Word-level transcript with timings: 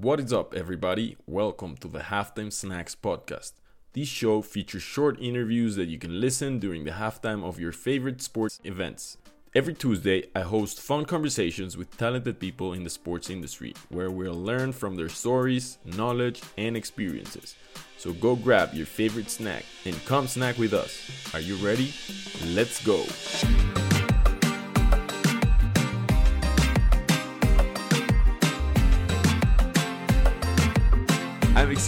What 0.00 0.20
is 0.20 0.32
up, 0.32 0.54
everybody? 0.54 1.16
Welcome 1.26 1.76
to 1.78 1.88
the 1.88 1.98
Halftime 1.98 2.52
Snacks 2.52 2.94
podcast. 2.94 3.54
This 3.94 4.06
show 4.06 4.42
features 4.42 4.84
short 4.84 5.20
interviews 5.20 5.74
that 5.74 5.88
you 5.88 5.98
can 5.98 6.20
listen 6.20 6.60
during 6.60 6.84
the 6.84 6.92
halftime 6.92 7.42
of 7.42 7.58
your 7.58 7.72
favorite 7.72 8.22
sports 8.22 8.60
events. 8.62 9.16
Every 9.56 9.74
Tuesday, 9.74 10.28
I 10.36 10.42
host 10.42 10.80
fun 10.80 11.04
conversations 11.04 11.76
with 11.76 11.98
talented 11.98 12.38
people 12.38 12.74
in 12.74 12.84
the 12.84 12.90
sports 12.90 13.28
industry 13.28 13.74
where 13.88 14.12
we'll 14.12 14.40
learn 14.40 14.70
from 14.70 14.94
their 14.94 15.08
stories, 15.08 15.78
knowledge, 15.84 16.42
and 16.56 16.76
experiences. 16.76 17.56
So 17.96 18.12
go 18.12 18.36
grab 18.36 18.74
your 18.74 18.86
favorite 18.86 19.30
snack 19.30 19.64
and 19.84 19.96
come 20.04 20.28
snack 20.28 20.58
with 20.58 20.74
us. 20.74 21.10
Are 21.34 21.40
you 21.40 21.56
ready? 21.56 21.92
Let's 22.54 22.80
go! 22.84 23.02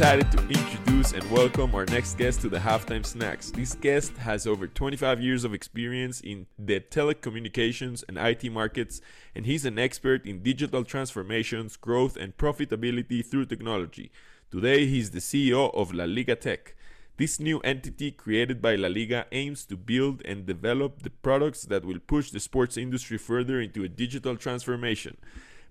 Excited 0.00 0.32
to 0.32 0.38
introduce 0.48 1.12
and 1.12 1.30
welcome 1.30 1.74
our 1.74 1.84
next 1.84 2.16
guest 2.16 2.40
to 2.40 2.48
the 2.48 2.56
Halftime 2.56 3.04
Snacks. 3.04 3.50
This 3.50 3.74
guest 3.74 4.16
has 4.16 4.46
over 4.46 4.66
25 4.66 5.20
years 5.20 5.44
of 5.44 5.52
experience 5.52 6.22
in 6.22 6.46
the 6.58 6.80
telecommunications 6.80 8.02
and 8.08 8.16
IT 8.16 8.50
markets, 8.50 9.02
and 9.34 9.44
he's 9.44 9.66
an 9.66 9.78
expert 9.78 10.24
in 10.24 10.42
digital 10.42 10.84
transformations, 10.84 11.76
growth, 11.76 12.16
and 12.16 12.34
profitability 12.38 13.22
through 13.22 13.44
technology. 13.44 14.10
Today, 14.50 14.86
he's 14.86 15.10
the 15.10 15.18
CEO 15.18 15.70
of 15.74 15.92
La 15.92 16.04
Liga 16.04 16.34
Tech. 16.34 16.74
This 17.18 17.38
new 17.38 17.60
entity 17.60 18.10
created 18.10 18.62
by 18.62 18.76
La 18.76 18.88
Liga 18.88 19.26
aims 19.32 19.66
to 19.66 19.76
build 19.76 20.22
and 20.24 20.46
develop 20.46 21.02
the 21.02 21.10
products 21.10 21.64
that 21.64 21.84
will 21.84 21.98
push 21.98 22.30
the 22.30 22.40
sports 22.40 22.78
industry 22.78 23.18
further 23.18 23.60
into 23.60 23.84
a 23.84 23.88
digital 23.88 24.38
transformation. 24.38 25.18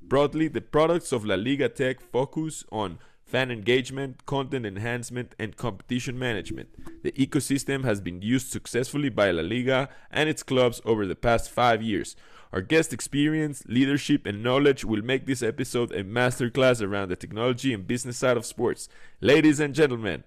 Broadly, 0.03 0.49
the 0.49 0.61
products 0.61 1.11
of 1.11 1.25
La 1.25 1.33
Liga 1.33 1.67
Tech 1.67 1.99
focus 1.99 2.63
on 2.71 2.99
fan 3.29 3.51
engagement, 3.51 4.25
content 4.25 4.65
enhancement, 4.65 5.35
and 5.37 5.55
competition 5.55 6.17
management. 6.17 6.69
The 7.03 7.11
ecosystem 7.11 7.83
has 7.83 8.01
been 8.01 8.23
used 8.23 8.47
successfully 8.47 9.09
by 9.09 9.29
La 9.29 9.43
Liga 9.43 9.87
and 10.09 10.27
its 10.27 10.41
clubs 10.41 10.81
over 10.83 11.05
the 11.05 11.15
past 11.15 11.51
five 11.51 11.83
years. 11.83 12.15
Our 12.51 12.61
guest 12.61 12.91
experience, 12.91 13.63
leadership, 13.67 14.25
and 14.25 14.41
knowledge 14.41 14.83
will 14.83 15.03
make 15.03 15.27
this 15.27 15.43
episode 15.43 15.91
a 15.91 16.03
masterclass 16.03 16.81
around 16.81 17.09
the 17.09 17.15
technology 17.15 17.71
and 17.71 17.85
business 17.85 18.17
side 18.17 18.37
of 18.37 18.47
sports. 18.47 18.89
Ladies 19.21 19.59
and 19.59 19.75
gentlemen, 19.75 20.23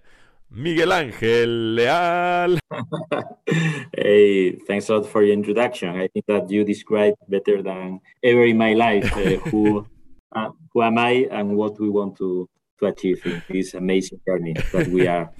Miguel 0.49 0.93
Angel 0.93 1.49
Leal. 1.49 2.59
hey, 3.97 4.55
thanks 4.65 4.87
a 4.87 4.95
lot 4.95 5.09
for 5.09 5.23
your 5.23 5.33
introduction. 5.33 5.89
I 5.89 6.07
think 6.07 6.25
that 6.27 6.49
you 6.49 6.63
described 6.63 7.17
better 7.27 7.61
than 7.61 7.99
ever 8.23 8.45
in 8.45 8.57
my 8.57 8.73
life 8.73 9.11
uh, 9.17 9.39
who 9.49 9.85
uh, 10.31 10.51
who 10.71 10.81
am 10.81 10.97
I 10.97 11.27
and 11.29 11.57
what 11.57 11.79
we 11.79 11.89
want 11.89 12.17
to 12.17 12.47
to 12.79 12.85
achieve 12.87 13.25
in 13.25 13.41
this 13.49 13.73
amazing 13.73 14.19
journey 14.25 14.53
that 14.71 14.87
we 14.87 15.07
are 15.07 15.31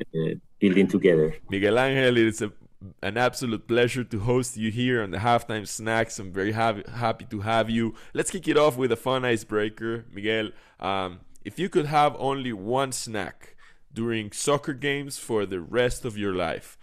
uh, 0.00 0.34
building 0.58 0.86
together. 0.86 1.34
Miguel 1.50 1.78
Angel, 1.78 2.16
it's 2.16 2.42
a, 2.42 2.52
an 3.02 3.16
absolute 3.16 3.66
pleasure 3.66 4.04
to 4.04 4.20
host 4.20 4.56
you 4.56 4.70
here 4.70 5.02
on 5.02 5.10
the 5.10 5.18
Halftime 5.18 5.66
Snacks. 5.66 6.18
I'm 6.18 6.32
very 6.32 6.52
happy, 6.52 6.82
happy 6.90 7.24
to 7.26 7.40
have 7.40 7.70
you. 7.70 7.94
Let's 8.14 8.30
kick 8.30 8.48
it 8.48 8.56
off 8.56 8.76
with 8.76 8.92
a 8.92 8.96
fun 8.96 9.24
icebreaker. 9.24 10.04
Miguel, 10.12 10.50
um, 10.80 11.20
if 11.44 11.58
you 11.58 11.68
could 11.68 11.86
have 11.86 12.16
only 12.18 12.52
one 12.52 12.92
snack 12.92 13.56
during 13.92 14.32
soccer 14.32 14.72
games 14.72 15.18
for 15.18 15.44
the 15.46 15.60
rest 15.60 16.04
of 16.04 16.16
your 16.16 16.34
life, 16.34 16.78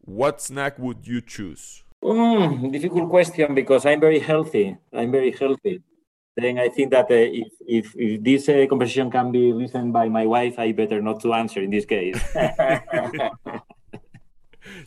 what 0.00 0.40
snack 0.40 0.78
would 0.78 1.06
you 1.06 1.20
choose? 1.20 1.84
Mm, 2.02 2.72
difficult 2.72 3.10
question 3.10 3.54
because 3.54 3.84
I'm 3.84 4.00
very 4.00 4.20
healthy. 4.20 4.76
I'm 4.92 5.10
very 5.10 5.32
healthy 5.32 5.82
then 6.44 6.58
I 6.58 6.68
think 6.68 6.90
that 6.90 7.10
uh, 7.10 7.14
if, 7.14 7.48
if, 7.66 7.94
if 7.96 8.22
this 8.22 8.48
uh, 8.48 8.66
conversation 8.68 9.10
can 9.10 9.32
be 9.32 9.52
listened 9.52 9.92
by 9.92 10.08
my 10.08 10.26
wife, 10.26 10.58
I 10.58 10.72
better 10.72 11.00
not 11.02 11.20
to 11.20 11.34
answer 11.34 11.60
in 11.62 11.70
this 11.70 11.84
case. 11.84 12.20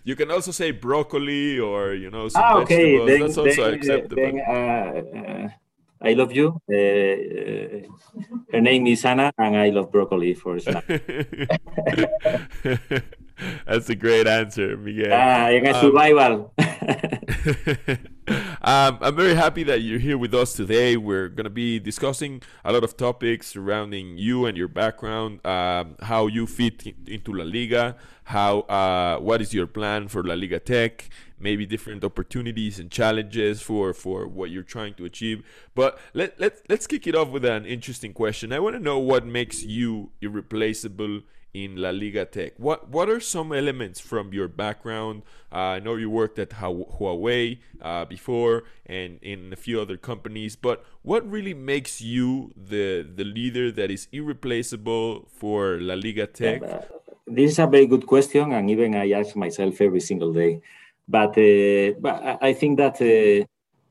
you 0.03 0.16
can 0.16 0.31
also 0.31 0.52
say 0.52 0.72
broccoli 0.72 1.59
or 1.59 1.94
you 1.94 2.09
know 2.09 2.28
some 2.29 2.44
ah, 2.44 2.57
okay. 2.59 2.97
vegetables. 2.97 3.07
Then, 3.07 3.19
That's 3.19 3.38
also 3.38 3.63
then, 3.63 3.73
acceptable. 3.73 4.16
Then, 4.16 4.40
uh, 4.40 5.50
I 6.03 6.13
love 6.13 6.31
you. 6.31 6.59
Uh, 6.69 6.75
uh, 6.75 7.81
her 8.51 8.61
name 8.61 8.88
is 8.88 9.06
Anna, 9.06 9.31
and 9.38 9.56
I 9.56 9.69
love 9.69 9.91
broccoli 9.91 10.34
for 10.34 10.59
snack. 10.59 10.85
That's 13.68 13.90
a 13.90 13.96
great 13.96 14.28
answer, 14.28 14.78
Miguel. 14.78 15.12
Ah, 15.12 15.50
in 15.50 15.66
a 15.66 15.72
um, 15.72 15.81
survival. 15.81 16.53
um, 18.62 18.97
I'm 19.02 19.16
very 19.16 19.35
happy 19.35 19.63
that 19.63 19.81
you're 19.81 20.00
here 20.00 20.18
with 20.18 20.34
us 20.34 20.53
today. 20.53 20.97
We're 20.97 21.29
going 21.29 21.46
to 21.46 21.50
be 21.50 21.79
discussing 21.79 22.41
a 22.63 22.72
lot 22.72 22.84
of 22.84 22.97
topics 22.97 23.47
surrounding 23.47 24.18
you 24.18 24.46
and 24.46 24.57
your 24.57 24.68
background, 24.68 25.46
um, 25.46 25.96
how 26.02 26.28
you 26.28 26.46
fit 26.46 26.85
into 27.07 27.34
La 27.34 27.44
Liga, 27.44 27.96
how 28.25 28.59
uh, 28.62 29.18
what 29.19 29.41
is 29.41 29.53
your 29.53 29.68
plan 29.68 30.08
for 30.08 30.23
La 30.23 30.35
Liga 30.35 30.59
Tech, 30.59 31.09
maybe 31.40 31.66
different 31.66 32.03
opportunities 32.03 32.79
and 32.79 32.91
challenges 32.91 33.62
for 33.62 33.94
for 33.94 34.28
what 34.28 34.50
you're 34.52 34.63
trying 34.63 34.94
to 34.96 35.06
achieve. 35.06 35.44
But 35.73 36.00
let 36.13 36.40
let 36.40 36.62
let's 36.69 36.88
kick 36.88 37.08
it 37.08 37.16
off 37.16 37.29
with 37.29 37.46
an 37.46 37.66
interesting 37.66 38.13
question. 38.13 38.53
I 38.53 38.59
want 38.59 38.75
to 38.75 38.81
know 38.81 39.00
what 39.00 39.25
makes 39.25 39.63
you 39.63 40.12
irreplaceable 40.22 41.22
in 41.53 41.75
La 41.75 41.89
Liga 41.89 42.25
Tech. 42.25 42.53
What 42.57 42.89
what 42.89 43.09
are 43.09 43.19
some 43.19 43.51
elements 43.51 44.00
from 44.00 44.34
your 44.34 44.47
background? 44.47 45.23
Uh, 45.51 45.78
I 45.78 45.79
know 45.79 45.95
you 45.95 46.09
worked 46.09 46.39
at 46.39 46.51
Huawei 46.51 47.59
uh, 47.81 48.06
before 48.06 48.63
and 48.85 49.19
in 49.22 49.51
a 49.51 49.56
few 49.56 49.81
other 49.81 49.97
companies, 49.97 50.56
but 50.56 50.85
what 51.01 51.29
really 51.29 51.53
makes 51.53 52.01
you 52.01 52.53
the 52.56 53.03
the 53.03 53.23
leader 53.23 53.72
that 53.72 53.91
is 53.91 54.07
irreplaceable 54.11 55.28
for 55.29 55.79
La 55.81 55.95
Liga 55.95 56.28
Tech? 56.28 56.63
Uh, 56.63 56.81
this 57.28 57.51
is 57.51 57.59
a 57.59 57.67
very 57.67 57.85
good 57.85 58.06
question, 58.07 58.51
and 58.53 58.69
even 58.69 58.95
I 58.95 59.11
ask 59.11 59.35
myself 59.35 59.79
every 59.81 60.01
single 60.01 60.34
day. 60.34 60.61
But 61.07 61.38
uh, 61.38 62.00
but 62.00 62.40
I 62.41 62.53
think 62.53 62.78
that 62.78 63.01
uh, 63.01 63.45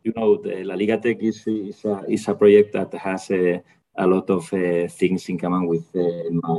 you 0.05 0.13
know 0.17 0.37
the 0.37 0.65
La 0.65 0.75
Liga 0.75 0.97
Tech 0.97 1.23
is 1.23 1.47
is 1.47 1.85
a, 1.85 2.05
is 2.09 2.29
a 2.29 2.35
project 2.35 2.73
that 2.73 2.93
has 2.95 3.31
a 3.31 3.63
a 4.01 4.07
lot 4.07 4.31
of 4.31 4.53
uh, 4.53 4.89
things 4.89 5.29
in 5.29 5.39
common 5.39 5.67
with 5.67 5.85
uh, 5.95 6.31
my 6.31 6.59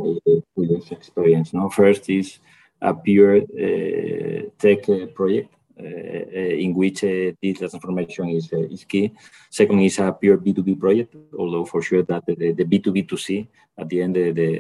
previous 0.56 0.92
experience. 0.92 1.54
No, 1.54 1.70
first 1.70 2.10
is 2.10 2.38
a 2.82 2.94
pure 2.94 3.38
uh, 3.38 4.50
tech 4.60 4.88
uh, 4.90 5.08
project 5.08 5.54
uh, 5.80 5.84
uh, 5.84 6.56
in 6.66 6.74
which 6.76 7.02
digital 7.02 7.70
transformation 7.70 8.30
is 8.30 8.52
is 8.52 8.84
key. 8.84 9.12
Second 9.50 9.80
is 9.80 10.00
a 10.00 10.12
pure 10.12 10.38
B2B 10.38 10.80
project, 10.80 11.16
although 11.38 11.66
for 11.66 11.82
sure 11.82 12.04
that 12.04 12.24
the, 12.28 12.52
the 12.52 12.66
B2B2C 12.66 13.48
at 13.78 13.90
the 13.90 14.02
end 14.02 14.16
the 14.16 14.32
the, 14.32 14.52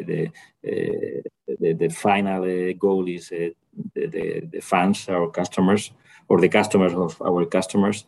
the, 0.63 1.23
the, 1.59 1.73
the 1.73 1.89
final 1.89 2.73
goal 2.73 3.07
is 3.07 3.29
the, 3.29 3.53
the, 3.93 4.41
the 4.51 4.61
fans, 4.61 5.07
our 5.09 5.29
customers, 5.29 5.91
or 6.27 6.41
the 6.41 6.49
customers 6.49 6.93
of 6.93 7.21
our 7.21 7.45
customers. 7.45 8.05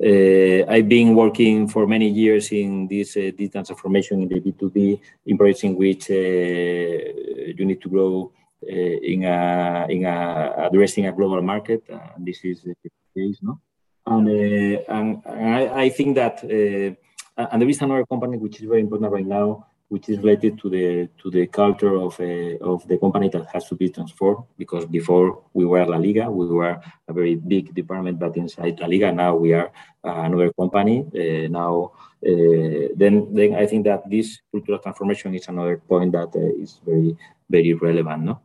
Uh, 0.00 0.64
I've 0.68 0.88
been 0.88 1.14
working 1.14 1.68
for 1.68 1.86
many 1.86 2.08
years 2.08 2.50
in 2.50 2.88
this 2.88 3.16
uh, 3.16 3.30
digital 3.36 3.64
transformation 3.64 4.22
in 4.22 4.28
the 4.28 4.40
B2B 4.40 5.00
in 5.26 5.38
projects 5.38 5.64
in 5.64 5.76
which 5.76 6.10
uh, 6.10 6.14
you 6.14 7.64
need 7.64 7.80
to 7.82 7.88
grow 7.88 8.32
uh, 8.64 8.74
in 8.74 9.24
a, 9.24 9.86
in 9.90 10.04
a, 10.04 10.54
addressing 10.66 11.06
a 11.06 11.12
global 11.12 11.42
market. 11.42 11.84
and 11.88 12.26
this 12.26 12.44
is 12.44 12.62
the 12.62 12.74
case, 13.14 13.38
no? 13.42 13.60
And, 14.06 14.28
uh, 14.28 14.82
and, 14.88 15.22
I, 15.26 15.82
I, 15.84 15.88
think 15.90 16.16
that, 16.16 16.42
uh, 16.42 17.46
and 17.50 17.62
there 17.62 17.68
is 17.68 17.80
another 17.80 18.04
company 18.06 18.38
which 18.38 18.60
is 18.60 18.68
very 18.68 18.80
important 18.80 19.12
right 19.12 19.26
now, 19.26 19.66
which 19.92 20.08
is 20.08 20.16
related 20.24 20.58
to 20.58 20.70
the 20.70 21.06
to 21.20 21.30
the 21.30 21.46
culture 21.46 21.96
of 22.06 22.18
a, 22.18 22.56
of 22.60 22.80
the 22.88 22.96
company 22.96 23.28
that 23.28 23.44
has 23.52 23.68
to 23.68 23.74
be 23.74 23.90
transformed. 23.90 24.42
Because 24.56 24.86
before 24.86 25.26
we 25.52 25.66
were 25.66 25.84
La 25.84 25.98
Liga, 25.98 26.30
we 26.30 26.46
were 26.46 26.80
a 27.10 27.12
very 27.12 27.34
big 27.34 27.74
department, 27.74 28.18
but 28.18 28.34
inside 28.38 28.80
La 28.80 28.86
Liga 28.86 29.12
now 29.12 29.36
we 29.36 29.52
are 29.52 29.70
uh, 30.02 30.22
another 30.26 30.50
company. 30.54 31.04
Uh, 31.12 31.46
now, 31.60 31.92
uh, 32.26 32.88
then 32.96 33.34
then 33.34 33.54
I 33.54 33.66
think 33.66 33.84
that 33.84 34.08
this 34.08 34.40
cultural 34.50 34.78
transformation 34.78 35.34
is 35.34 35.46
another 35.48 35.76
point 35.76 36.12
that 36.12 36.32
uh, 36.34 36.62
is 36.62 36.80
very 36.86 37.14
very 37.50 37.74
relevant. 37.74 38.22
No. 38.24 38.40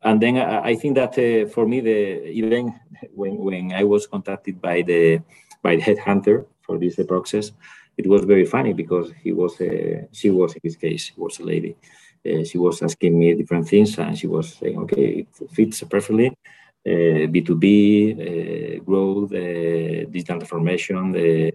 And 0.00 0.22
then 0.22 0.38
I, 0.38 0.70
I 0.70 0.74
think 0.74 0.94
that 0.94 1.12
uh, 1.18 1.50
for 1.50 1.68
me, 1.68 1.80
the 1.80 2.24
even 2.32 2.72
when 3.14 3.36
when 3.36 3.72
I 3.72 3.84
was 3.84 4.06
contacted 4.06 4.56
by 4.62 4.80
the 4.80 5.20
by 5.60 5.76
the 5.76 5.82
headhunter 5.82 6.46
for 6.64 6.78
this 6.78 6.96
process, 7.06 7.52
it 7.98 8.06
was 8.06 8.24
very 8.24 8.46
funny 8.46 8.72
because 8.72 9.12
he 9.22 9.32
was 9.32 9.60
a, 9.60 10.08
she 10.12 10.30
was 10.30 10.54
in 10.54 10.60
this 10.62 10.76
case 10.76 11.12
was 11.16 11.40
a 11.40 11.44
lady. 11.44 11.76
Uh, 12.26 12.44
she 12.44 12.58
was 12.58 12.80
asking 12.82 13.18
me 13.18 13.34
different 13.34 13.66
things 13.68 13.98
and 13.98 14.16
she 14.16 14.26
was 14.26 14.54
saying, 14.54 14.78
okay, 14.78 15.08
it 15.22 15.50
fits 15.50 15.82
perfectly. 15.82 16.28
Uh, 16.86 17.26
B2B, 17.32 17.64
uh, 17.66 18.82
growth, 18.84 19.32
uh, 19.32 20.08
digital 20.10 20.38
transformation, 20.38 21.14
uh, 21.14 21.50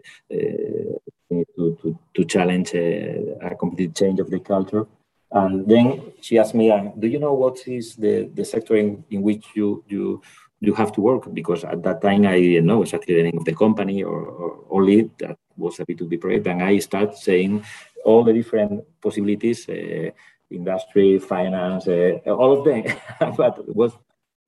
to, 1.30 1.78
to, 1.82 2.00
to 2.14 2.26
challenge 2.26 2.74
a 2.76 3.56
complete 3.58 3.96
change 3.96 4.20
of 4.20 4.30
the 4.30 4.40
culture. 4.40 4.86
And 5.32 5.68
then 5.68 6.14
she 6.22 6.38
asked 6.38 6.54
me, 6.54 6.68
do 7.00 7.08
you 7.08 7.20
know 7.20 7.34
what 7.34 7.68
is 7.68 7.96
the, 7.96 8.30
the 8.34 8.46
sector 8.46 8.76
in, 8.76 9.04
in 9.10 9.22
which 9.24 9.46
you, 9.56 9.84
you 9.88 10.22
you 10.64 10.74
have 10.74 10.94
to 10.94 11.02
work 11.02 11.24
because 11.34 11.66
at 11.66 11.84
that 11.84 12.02
time 12.02 12.26
I 12.26 12.40
didn't 12.40 12.68
know 12.68 12.84
exactly 12.84 13.16
the 13.16 13.24
name 13.24 13.38
of 13.38 13.44
the 13.44 13.54
company 13.54 14.02
or, 14.02 14.22
or 14.42 14.50
only 14.70 15.12
that 15.20 15.38
was 15.64 15.80
a 15.80 15.86
B2B 15.86 16.20
project. 16.22 16.48
And 16.48 16.62
I 16.62 16.80
start 16.80 17.18
saying 17.18 17.64
all 18.06 18.24
the 18.24 18.34
different 18.34 18.84
possibilities, 19.02 19.68
uh, 19.70 20.10
industry, 20.50 21.20
finance, 21.20 21.88
uh, 21.88 22.20
all 22.28 22.52
of 22.60 22.66
them. 22.66 22.84
but 23.38 23.54
it 23.60 23.76
was, 23.76 23.92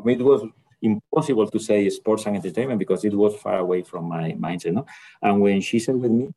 it 0.06 0.22
was 0.22 0.42
impossible 0.82 1.48
to 1.48 1.60
say 1.60 1.90
sports 1.90 2.26
and 2.26 2.36
entertainment 2.36 2.80
because 2.80 3.04
it 3.06 3.14
was 3.14 3.36
far 3.36 3.58
away 3.58 3.82
from 3.84 4.06
my 4.06 4.32
mindset. 4.34 4.74
No? 4.74 4.86
And 5.22 5.42
when 5.42 5.62
she 5.62 5.80
said 5.80 5.96
with 5.96 6.12
me, 6.12 6.30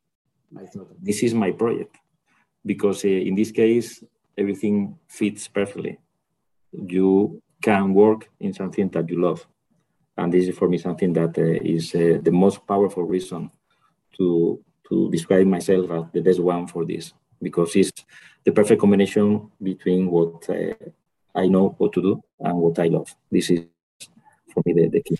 I 0.57 0.67
thought, 0.67 0.91
this 1.03 1.23
is 1.23 1.35
my 1.35 1.53
project. 1.53 1.97
Because 2.65 3.05
uh, 3.05 3.09
in 3.09 3.35
this 3.35 3.51
case, 3.51 4.03
everything 4.37 4.99
fits 5.09 5.49
perfectly. 5.49 5.99
You 6.73 7.43
can 7.63 7.95
work 7.95 8.31
in 8.41 8.53
something 8.53 8.89
that 8.91 9.09
you 9.09 9.21
love. 9.21 9.47
And 10.17 10.33
this 10.33 10.49
is 10.49 10.57
for 10.57 10.69
me 10.69 10.79
something 10.79 11.13
that 11.13 11.39
uh, 11.39 11.43
is 11.77 11.95
uh, 11.95 12.19
the 12.23 12.33
most 12.33 12.67
powerful 12.67 13.05
reason 13.05 13.51
to, 14.17 14.61
to 14.89 15.11
describe 15.11 15.47
myself 15.47 15.91
as 15.91 16.05
the 16.13 16.21
best 16.21 16.41
one 16.41 16.67
for 16.67 16.85
this, 16.85 17.13
because 17.41 17.75
it's 17.77 17.93
the 18.45 18.53
perfect 18.53 18.81
combination 18.81 19.51
between 19.63 20.11
what 20.11 20.49
uh, 20.51 20.75
I 21.35 21.47
know 21.49 21.75
what 21.79 21.93
to 21.95 22.03
do 22.03 22.23
and 22.41 22.59
what 22.59 22.79
I 22.79 22.87
love. 22.87 23.15
This 23.31 23.51
is 23.51 23.61
for 24.53 24.63
me 24.65 24.73
the, 24.73 24.89
the 24.89 25.03
key. 25.03 25.19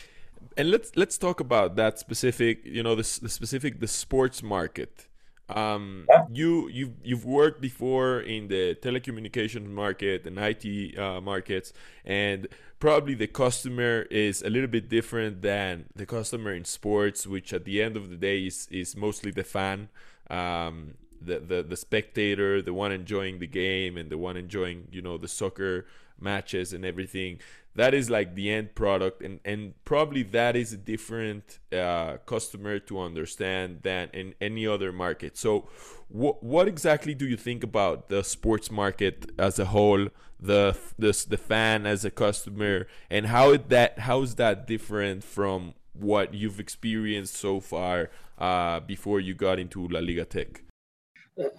And 0.57 0.71
let's 0.71 0.97
let's 0.97 1.19
talk 1.19 1.41
about 1.41 1.77
that 1.77 1.99
specific, 1.99 2.65
you 2.65 2.83
know, 2.83 2.95
the, 2.95 3.19
the 3.23 3.29
specific 3.29 3.81
the 3.81 3.87
sports 3.87 4.43
market 4.43 5.09
um, 5.49 6.07
yeah. 6.11 6.25
you 6.31 6.69
you've 6.69 6.93
you've 7.03 7.25
worked 7.25 7.61
before 7.61 8.21
in 8.21 8.49
the 8.49 8.75
telecommunications 8.83 9.67
market 9.67 10.27
and 10.27 10.39
IT 10.39 10.99
uh, 10.99 11.21
markets, 11.21 11.73
and 12.05 12.49
probably 12.79 13.15
the 13.15 13.27
customer 13.27 14.03
is 14.11 14.43
a 14.43 14.51
little 14.51 14.69
bit 14.69 14.89
different 14.89 15.43
than 15.43 15.87
the 15.95 16.07
customer 16.07 16.53
in 16.53 16.65
sports, 16.65 17.27
which 17.27 17.53
at 17.53 17.65
the 17.65 17.83
end 17.83 17.97
of 17.97 18.11
the 18.11 18.17
day 18.17 18.47
is 18.47 18.69
is 18.71 18.97
mostly 18.97 19.31
the 19.31 19.45
fan, 19.45 19.89
um, 20.31 20.95
the, 21.21 21.39
the 21.41 21.63
the 21.63 21.77
spectator, 21.77 22.63
the 22.63 22.73
one 22.75 22.93
enjoying 22.93 23.39
the 23.39 23.47
game, 23.47 23.97
and 23.97 24.11
the 24.11 24.19
one 24.19 24.37
enjoying 24.37 24.89
you 24.91 25.03
know 25.03 25.19
the 25.19 25.29
soccer 25.29 25.87
matches 26.21 26.73
and 26.73 26.85
everything 26.85 27.41
that 27.79 27.95
is 27.95 28.11
like 28.11 28.35
the 28.35 28.51
end 28.51 28.75
product 28.75 29.23
and 29.23 29.39
and 29.45 29.73
probably 29.85 30.25
that 30.25 30.57
is 30.57 30.73
a 30.73 30.77
different 30.77 31.61
uh, 31.73 32.17
customer 32.27 32.79
to 32.81 33.01
understand 33.01 33.79
than 33.83 34.09
in 34.13 34.35
any 34.41 34.67
other 34.67 34.91
market 34.93 35.37
so 35.37 35.69
what 36.09 36.43
what 36.43 36.67
exactly 36.67 37.15
do 37.15 37.27
you 37.27 37.37
think 37.37 37.63
about 37.63 38.09
the 38.09 38.23
sports 38.25 38.71
market 38.71 39.31
as 39.39 39.59
a 39.59 39.67
whole 39.67 40.09
the 40.41 40.77
the, 40.99 41.13
the 41.29 41.37
fan 41.37 41.87
as 41.87 42.05
a 42.05 42.11
customer 42.11 42.87
and 43.11 43.27
how 43.27 43.57
that 43.57 44.01
how 44.01 44.23
is 44.23 44.35
that 44.35 44.67
different 44.67 45.23
from 45.23 45.75
what 45.93 46.35
you've 46.35 46.61
experienced 46.61 47.35
so 47.35 47.61
far 47.61 48.11
uh, 48.39 48.79
before 48.81 49.21
you 49.21 49.35
got 49.35 49.59
into 49.59 49.87
La 49.89 50.01
Liga 50.01 50.25
Tech 50.25 50.63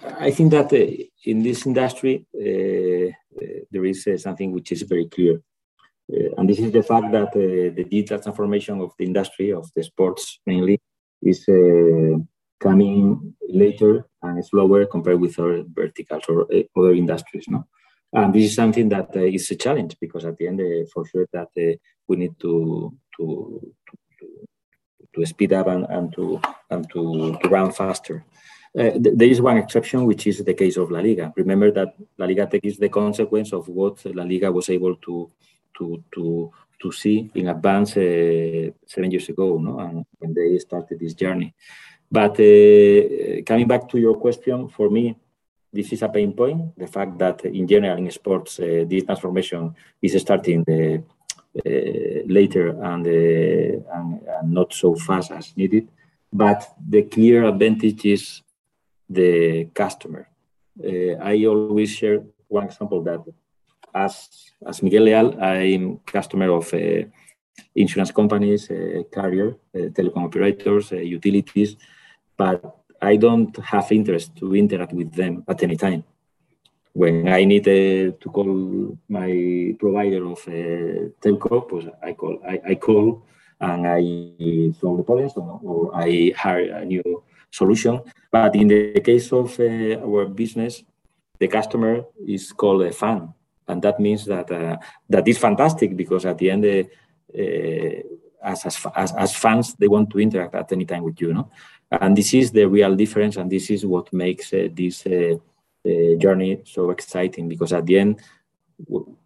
I 0.03 0.31
think 0.31 0.51
that 0.51 0.73
uh, 0.73 1.03
in 1.23 1.41
this 1.41 1.65
industry, 1.65 2.25
uh, 2.35 3.07
uh 3.41 3.59
there 3.71 3.85
is 3.85 4.05
uh, 4.07 4.17
something 4.17 4.51
which 4.51 4.73
is 4.73 4.81
very 4.81 5.07
clear. 5.07 5.41
Uh, 6.11 6.29
and 6.37 6.49
this 6.49 6.59
is 6.59 6.71
the 6.71 6.83
fact 6.83 7.11
that 7.11 7.29
uh, 7.29 7.73
the 7.75 7.85
digital 7.89 8.19
transformation 8.19 8.81
of 8.81 8.91
the 8.97 9.05
industry, 9.05 9.51
of 9.51 9.69
the 9.75 9.83
sports 9.83 10.39
mainly, 10.45 10.79
is 11.21 11.47
uh, 11.47 12.17
coming 12.59 13.33
later 13.47 14.05
and 14.21 14.45
slower 14.45 14.85
compared 14.85 15.19
with 15.19 15.37
other 15.39 15.63
verticals 15.71 16.23
or 16.27 16.47
other 16.75 16.93
industries. 16.93 17.45
No? 17.47 17.65
And 18.11 18.33
this 18.33 18.45
is 18.45 18.55
something 18.55 18.89
that 18.89 19.15
is 19.15 19.51
a 19.51 19.55
challenge 19.55 19.95
because 20.01 20.25
at 20.25 20.37
the 20.37 20.47
end, 20.47 20.61
for 20.91 21.05
sure, 21.05 21.27
that 21.31 21.49
we 22.07 22.15
need 22.15 22.39
to, 22.39 22.97
to, 23.17 23.73
to, 24.19 24.47
to 25.13 25.25
speed 25.25 25.53
up 25.53 25.67
and, 25.67 25.85
and, 25.89 26.13
to, 26.13 26.41
and 26.71 26.89
to, 26.91 27.37
to 27.41 27.49
run 27.49 27.71
faster. 27.71 28.25
Uh, 28.77 28.91
th- 28.91 29.15
there 29.15 29.27
is 29.27 29.41
one 29.41 29.57
exception, 29.57 30.05
which 30.05 30.25
is 30.25 30.43
the 30.43 30.53
case 30.53 30.77
of 30.77 30.91
La 30.91 30.99
Liga. 30.99 31.31
Remember 31.35 31.71
that 31.71 31.93
La 32.17 32.25
Liga 32.25 32.47
Tech 32.47 32.61
is 32.63 32.77
the 32.77 32.89
consequence 32.89 33.53
of 33.53 33.67
what 33.67 34.03
La 34.15 34.23
Liga 34.23 34.51
was 34.51 34.69
able 34.69 34.95
to 34.97 35.29
to 35.79 36.03
to 36.13 36.51
to 36.81 36.91
see 36.91 37.29
in 37.35 37.47
advance 37.49 37.97
uh, 37.97 38.71
seven 38.85 39.11
years 39.11 39.27
ago, 39.29 39.57
no? 39.57 39.79
and 39.79 40.05
when 40.19 40.33
they 40.33 40.57
started 40.59 40.99
this 40.99 41.13
journey. 41.13 41.53
But 42.11 42.39
uh, 42.39 43.41
coming 43.45 43.67
back 43.67 43.87
to 43.89 43.99
your 43.99 44.15
question, 44.15 44.69
for 44.69 44.89
me, 44.89 45.15
this 45.71 45.91
is 45.93 46.01
a 46.01 46.09
pain 46.09 46.33
point. 46.33 46.77
The 46.77 46.87
fact 46.87 47.17
that 47.19 47.45
in 47.45 47.67
general 47.67 47.97
in 47.97 48.09
sports, 48.09 48.59
uh, 48.59 48.85
this 48.87 49.03
transformation 49.03 49.75
is 50.01 50.19
starting 50.19 50.63
uh, 50.67 50.97
uh, 51.65 52.21
later 52.25 52.69
and, 52.69 53.05
uh, 53.05 53.97
and, 53.97 54.21
and, 54.27 54.51
not 54.51 54.73
so 54.73 54.95
fast 54.95 55.31
as 55.31 55.55
needed. 55.55 55.87
But 56.31 56.73
the 56.87 57.03
clear 57.03 57.43
advantage 57.43 58.05
is 58.05 58.41
the 59.09 59.65
customer. 59.73 60.29
I 60.81 61.45
always 61.45 61.91
share 61.91 62.23
one 62.47 62.65
example 62.65 63.01
that 63.03 63.21
as 63.93 64.49
as 64.65 64.83
Miguel 64.83 65.03
Leal, 65.03 65.41
I'm 65.41 65.99
customer 66.05 66.51
of 66.51 66.73
uh, 66.73 67.03
insurance 67.75 68.11
companies, 68.11 68.69
uh, 68.69 69.03
carrier, 69.11 69.55
uh, 69.75 69.89
telecom 69.89 70.25
operators, 70.25 70.91
uh, 70.91 70.97
utilities, 70.97 71.77
but 72.35 72.77
I 73.01 73.15
don't 73.15 73.55
have 73.57 73.91
interest 73.91 74.35
to 74.37 74.55
interact 74.55 74.93
with 74.93 75.13
them 75.13 75.43
at 75.47 75.63
any 75.63 75.77
time. 75.77 76.03
When 76.91 77.29
I 77.29 77.45
need 77.45 77.67
uh, 77.67 78.17
to 78.19 78.29
call 78.29 78.97
my 79.07 79.75
provider 79.79 80.25
of 80.25 80.45
uh, 80.47 81.09
telco, 81.21 81.67
pues 81.69 81.85
I 82.03 82.13
call, 82.13 82.39
I, 82.45 82.61
I, 82.71 82.75
call 82.75 83.23
and 83.61 83.87
I 83.87 84.73
solve 84.79 84.97
the 84.97 85.03
problems 85.03 85.33
or, 85.37 85.59
or 85.63 85.95
I 85.95 86.33
hire 86.35 86.73
a 86.73 86.83
new 86.83 87.23
solution. 87.51 88.01
But 88.31 88.55
in 88.55 88.67
the 88.67 88.99
case 88.99 89.31
of 89.31 89.57
our 89.59 90.25
business, 90.25 90.83
the 91.39 91.47
customer 91.47 92.03
is 92.27 92.51
called 92.51 92.81
a 92.83 92.91
fan 92.91 93.33
and 93.69 93.81
that 93.81 93.99
means 93.99 94.25
that 94.25 94.51
uh, 94.51 94.77
that 95.07 95.27
is 95.27 95.37
fantastic 95.37 95.95
because 95.95 96.25
at 96.25 96.37
the 96.37 96.49
end, 96.49 96.65
uh, 96.65 96.83
uh, 97.39 98.01
as, 98.41 98.65
as, 98.95 99.13
as 99.13 99.35
fans, 99.35 99.75
they 99.75 99.87
want 99.87 100.09
to 100.09 100.19
interact 100.19 100.55
at 100.55 100.71
any 100.71 100.85
time 100.85 101.03
with 101.03 101.19
you, 101.21 101.33
no? 101.33 101.49
And 101.91 102.15
this 102.15 102.33
is 102.33 102.51
the 102.51 102.65
real 102.65 102.95
difference, 102.95 103.37
and 103.37 103.49
this 103.49 103.69
is 103.69 103.85
what 103.85 104.11
makes 104.13 104.53
uh, 104.53 104.67
this 104.71 105.05
uh, 105.05 105.35
uh, 105.85 106.15
journey 106.17 106.61
so 106.65 106.89
exciting 106.91 107.49
because 107.49 107.73
at 107.73 107.85
the 107.85 107.99
end, 107.99 108.19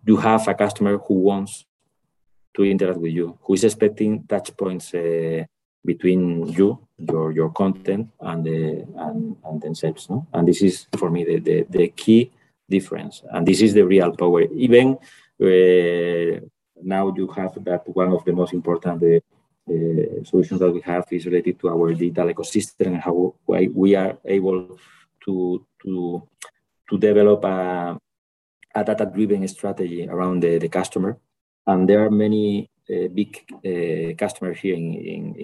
you 0.05 0.17
have 0.17 0.47
a 0.47 0.53
customer 0.53 0.97
who 0.97 1.15
wants 1.15 1.65
to 2.55 2.63
interact 2.63 2.99
with 2.99 3.13
you, 3.13 3.37
who 3.41 3.53
is 3.53 3.63
expecting 3.63 4.23
touch 4.23 4.55
points 4.57 4.91
between 5.85 6.47
you, 6.47 6.79
your 6.97 7.31
your 7.31 7.49
content, 7.51 8.09
and 8.19 8.45
the 8.45 8.85
and, 8.97 9.35
and 9.45 9.61
themselves, 9.61 10.09
no? 10.09 10.25
And 10.33 10.47
this 10.47 10.61
is 10.61 10.87
for 10.97 11.09
me 11.09 11.23
the 11.23 11.39
the, 11.39 11.65
the 11.69 11.87
key 11.89 12.31
difference. 12.77 13.15
And 13.33 13.43
this 13.49 13.59
is 13.65 13.71
the 13.73 13.85
real 13.93 14.11
power. 14.21 14.41
Even 14.67 14.87
uh, 15.47 16.33
now 16.95 17.03
you 17.17 17.27
have 17.39 17.53
that 17.69 17.83
one 18.01 18.11
of 18.17 18.21
the 18.25 18.33
most 18.41 18.53
important 18.53 18.97
uh, 19.03 19.19
uh, 19.73 20.23
solutions 20.29 20.59
that 20.59 20.73
we 20.77 20.81
have 20.91 21.05
is 21.11 21.25
related 21.29 21.55
to 21.59 21.69
our 21.73 21.87
digital 21.93 22.27
ecosystem 22.33 22.87
and 22.87 23.01
how 23.07 23.17
we 23.83 23.89
are 24.01 24.13
able 24.37 24.59
to, 25.25 25.65
to, 25.81 25.93
to 26.89 26.93
develop 26.97 27.39
a, 27.45 27.57
a 28.79 28.81
data-driven 28.83 29.47
strategy 29.47 30.01
around 30.13 30.43
the, 30.43 30.57
the 30.63 30.69
customer. 30.79 31.11
And 31.65 31.87
there 31.87 32.01
are 32.05 32.11
many 32.25 32.69
uh, 32.93 33.07
big 33.19 33.31
uh, 33.69 34.13
customers 34.23 34.57
here 34.59 34.75
in, 34.75 34.87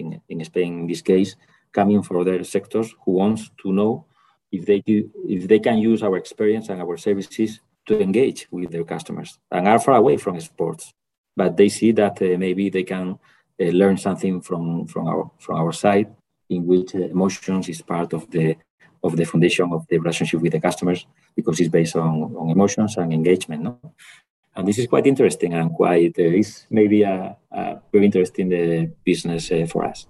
in, 0.00 0.06
in 0.28 0.44
Spain, 0.44 0.80
in 0.80 0.86
this 0.86 1.02
case, 1.02 1.36
coming 1.72 2.02
from 2.02 2.20
other 2.20 2.44
sectors 2.44 2.94
who 3.04 3.12
wants 3.12 3.50
to 3.62 3.72
know 3.72 4.04
if 4.52 4.66
they 4.66 4.80
do, 4.80 5.10
if 5.26 5.46
they 5.48 5.58
can 5.58 5.78
use 5.78 6.02
our 6.02 6.16
experience 6.16 6.68
and 6.68 6.80
our 6.80 6.96
services 6.96 7.60
to 7.86 8.00
engage 8.00 8.46
with 8.50 8.70
their 8.70 8.84
customers 8.84 9.38
and 9.50 9.68
are 9.68 9.78
far 9.78 9.96
away 9.96 10.16
from 10.16 10.40
sports, 10.40 10.92
but 11.36 11.56
they 11.56 11.68
see 11.68 11.92
that 11.92 12.20
uh, 12.22 12.36
maybe 12.38 12.68
they 12.68 12.82
can 12.82 13.18
uh, 13.60 13.64
learn 13.64 13.96
something 13.96 14.40
from 14.40 14.86
from 14.86 15.06
our 15.06 15.30
from 15.38 15.56
our 15.56 15.72
side, 15.72 16.08
in 16.48 16.66
which 16.66 16.94
uh, 16.94 16.98
emotions 16.98 17.68
is 17.68 17.82
part 17.82 18.12
of 18.12 18.30
the 18.30 18.56
of 19.02 19.16
the 19.16 19.24
foundation 19.24 19.72
of 19.72 19.86
the 19.88 19.98
relationship 19.98 20.40
with 20.40 20.52
the 20.52 20.60
customers 20.60 21.06
because 21.34 21.58
it's 21.60 21.70
based 21.70 21.96
on, 21.96 22.36
on 22.36 22.50
emotions 22.50 22.96
and 22.96 23.12
engagement. 23.12 23.62
No? 23.62 23.78
And 24.54 24.66
this 24.66 24.78
is 24.78 24.86
quite 24.86 25.06
interesting 25.06 25.54
and 25.54 25.72
quite 25.72 26.18
uh, 26.18 26.22
is 26.22 26.66
maybe 26.70 27.02
a, 27.02 27.36
a, 27.50 27.80
very 27.92 28.04
interesting 28.04 28.52
uh, 28.52 28.86
business 29.04 29.50
uh, 29.50 29.66
for 29.66 29.84
us 29.84 30.06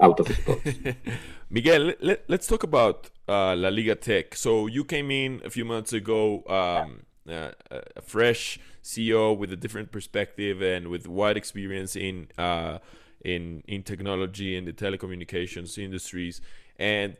out 0.00 0.20
of 0.20 0.28
sports. 0.28 0.70
Miguel, 1.48 1.92
let, 2.00 2.28
us 2.28 2.46
talk 2.46 2.64
about 2.64 3.10
uh, 3.28 3.54
La 3.54 3.68
Liga 3.68 3.94
Tech. 3.94 4.34
So 4.34 4.66
you 4.66 4.84
came 4.84 5.12
in 5.12 5.40
a 5.44 5.50
few 5.50 5.64
months 5.64 5.92
ago, 5.92 6.42
um, 6.48 7.02
uh, 7.32 7.52
a 7.70 8.02
fresh 8.02 8.58
CEO 8.82 9.36
with 9.36 9.52
a 9.52 9.56
different 9.56 9.92
perspective 9.92 10.60
and 10.60 10.88
with 10.88 11.06
wide 11.06 11.36
experience 11.36 11.94
in 11.94 12.28
uh, 12.36 12.78
in 13.24 13.62
in 13.68 13.84
technology 13.84 14.56
and 14.56 14.66
the 14.66 14.72
telecommunications 14.72 15.78
industries. 15.78 16.40
And 16.78 17.16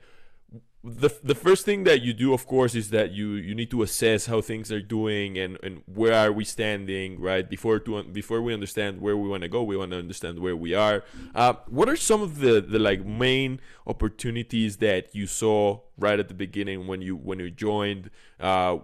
the 0.86 1.10
the 1.24 1.34
first 1.34 1.64
thing 1.64 1.82
that 1.82 2.00
you 2.02 2.12
do 2.12 2.32
of 2.32 2.46
course 2.46 2.76
is 2.76 2.90
that 2.90 3.10
you 3.10 3.32
you 3.32 3.56
need 3.56 3.70
to 3.70 3.82
assess 3.82 4.26
how 4.26 4.40
things 4.40 4.70
are 4.70 4.80
doing 4.80 5.36
and 5.36 5.58
and 5.62 5.82
where 5.92 6.14
are 6.14 6.30
we 6.30 6.44
standing 6.44 7.20
right? 7.20 7.50
Before 7.50 7.80
to 7.80 8.04
before 8.04 8.40
we 8.40 8.54
understand 8.54 9.00
where 9.00 9.16
we 9.16 9.28
want 9.28 9.42
to 9.42 9.48
go 9.48 9.64
we 9.64 9.76
want 9.76 9.90
to 9.90 9.98
understand 9.98 10.38
where 10.38 10.54
we 10.54 10.74
are. 10.74 11.02
Uh, 11.34 11.54
what 11.66 11.88
are 11.88 11.96
some 11.96 12.22
of 12.22 12.38
the 12.38 12.60
the 12.60 12.78
like 12.78 13.04
main 13.04 13.60
opportunities 13.86 14.76
that 14.76 15.12
you 15.12 15.26
saw 15.26 15.80
right 15.98 16.20
at 16.20 16.28
the 16.28 16.34
beginning 16.34 16.86
when 16.86 17.02
you 17.02 17.16
when 17.16 17.40
you 17.40 17.50
joined? 17.50 18.10
Uh, 18.38 18.76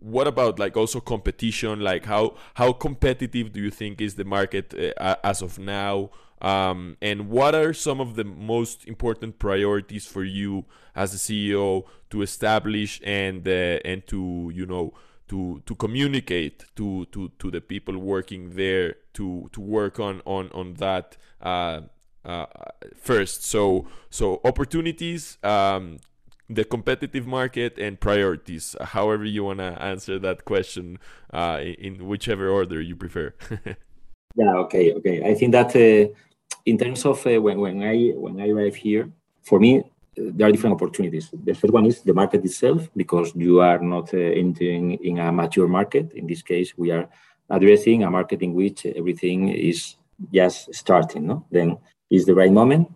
what 0.00 0.26
about 0.26 0.58
like 0.58 0.76
also 0.76 1.00
competition? 1.00 1.80
Like 1.80 2.04
how 2.04 2.36
how 2.54 2.72
competitive 2.72 3.52
do 3.52 3.60
you 3.62 3.70
think 3.70 4.02
is 4.02 4.16
the 4.16 4.24
market 4.24 4.74
uh, 4.98 5.16
as 5.24 5.40
of 5.40 5.58
now 5.58 6.10
um, 6.42 6.96
and 7.00 7.28
what 7.28 7.54
are 7.54 7.72
some 7.72 8.00
of 8.00 8.16
the 8.16 8.24
most 8.24 8.86
important 8.86 9.38
priorities 9.38 10.06
for 10.06 10.24
you 10.24 10.64
as 10.94 11.14
a 11.14 11.16
CEO 11.16 11.84
to 12.10 12.22
establish 12.22 13.00
and 13.04 13.46
uh, 13.46 13.78
and 13.84 14.06
to 14.06 14.50
you 14.54 14.66
know 14.66 14.92
to 15.28 15.62
to 15.66 15.74
communicate 15.74 16.64
to 16.76 17.06
to 17.06 17.30
to 17.38 17.50
the 17.50 17.60
people 17.60 17.98
working 17.98 18.50
there 18.50 18.96
to 19.14 19.48
to 19.52 19.60
work 19.60 19.98
on 19.98 20.20
on 20.24 20.50
on 20.52 20.74
that 20.74 21.16
uh, 21.40 21.80
uh, 22.24 22.46
first. 22.96 23.44
So 23.44 23.86
so 24.10 24.40
opportunities. 24.44 25.38
Um, 25.42 25.98
the 26.48 26.64
competitive 26.64 27.26
market 27.26 27.76
and 27.76 27.98
priorities 27.98 28.76
however 28.80 29.24
you 29.24 29.42
want 29.42 29.58
to 29.58 29.82
answer 29.82 30.16
that 30.16 30.44
question 30.44 30.96
uh, 31.32 31.60
in 31.60 32.06
whichever 32.06 32.48
order 32.48 32.80
you 32.80 32.94
prefer 32.94 33.34
yeah 34.36 34.54
okay 34.54 34.92
okay 34.94 35.22
i 35.30 35.34
think 35.34 35.52
that 35.52 35.74
uh, 35.76 36.12
in 36.66 36.76
terms 36.76 37.04
of 37.06 37.24
uh, 37.26 37.40
when, 37.40 37.58
when 37.60 37.82
I 37.82 38.12
when 38.16 38.40
I 38.40 38.48
arrive 38.50 38.74
here, 38.74 39.10
for 39.42 39.58
me, 39.60 39.82
there 40.16 40.48
are 40.48 40.52
different 40.52 40.74
opportunities. 40.74 41.30
The 41.32 41.54
first 41.54 41.72
one 41.72 41.86
is 41.86 42.02
the 42.02 42.12
market 42.12 42.44
itself, 42.44 42.88
because 42.96 43.32
you 43.34 43.60
are 43.60 43.78
not 43.78 44.12
uh, 44.12 44.18
entering 44.18 44.94
in 44.94 45.18
a 45.18 45.32
mature 45.32 45.68
market. 45.68 46.12
In 46.12 46.26
this 46.26 46.42
case, 46.42 46.76
we 46.76 46.90
are 46.90 47.08
addressing 47.48 48.02
a 48.02 48.10
market 48.10 48.42
in 48.42 48.52
which 48.54 48.84
everything 48.86 49.48
is 49.50 49.96
just 50.32 50.74
starting. 50.74 51.26
No? 51.26 51.46
Then 51.50 51.78
is 52.10 52.26
the 52.26 52.34
right 52.34 52.52
moment. 52.52 52.88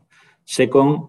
Second, 0.44 1.08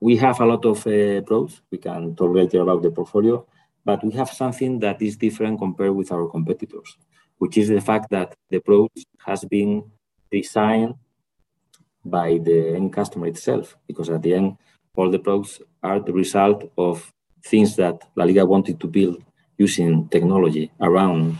we 0.00 0.16
have 0.16 0.40
a 0.40 0.46
lot 0.46 0.64
of 0.64 0.86
uh, 0.86 1.20
pros. 1.22 1.60
We 1.70 1.78
can 1.78 2.16
talk 2.16 2.34
later 2.34 2.62
about 2.62 2.82
the 2.82 2.90
portfolio, 2.90 3.46
but 3.84 4.02
we 4.02 4.12
have 4.12 4.30
something 4.30 4.78
that 4.80 5.02
is 5.02 5.16
different 5.16 5.58
compared 5.58 5.94
with 5.94 6.10
our 6.12 6.26
competitors, 6.28 6.96
which 7.42 7.58
is 7.58 7.68
the 7.68 7.80
fact 7.80 8.06
that 8.10 8.36
the 8.50 8.60
pros 8.60 8.88
has 9.26 9.44
been 9.44 9.82
designed 10.30 10.94
by 12.04 12.38
the 12.38 12.76
end 12.76 12.92
customer 12.92 13.26
itself, 13.26 13.76
because 13.88 14.08
at 14.10 14.22
the 14.22 14.32
end, 14.32 14.56
all 14.94 15.10
the 15.10 15.18
products 15.18 15.60
are 15.82 15.98
the 15.98 16.12
result 16.12 16.70
of 16.78 17.12
things 17.44 17.74
that 17.74 17.96
La 18.14 18.24
Liga 18.24 18.46
wanted 18.46 18.78
to 18.78 18.86
build 18.86 19.24
using 19.58 20.06
technology 20.08 20.70
around 20.80 21.36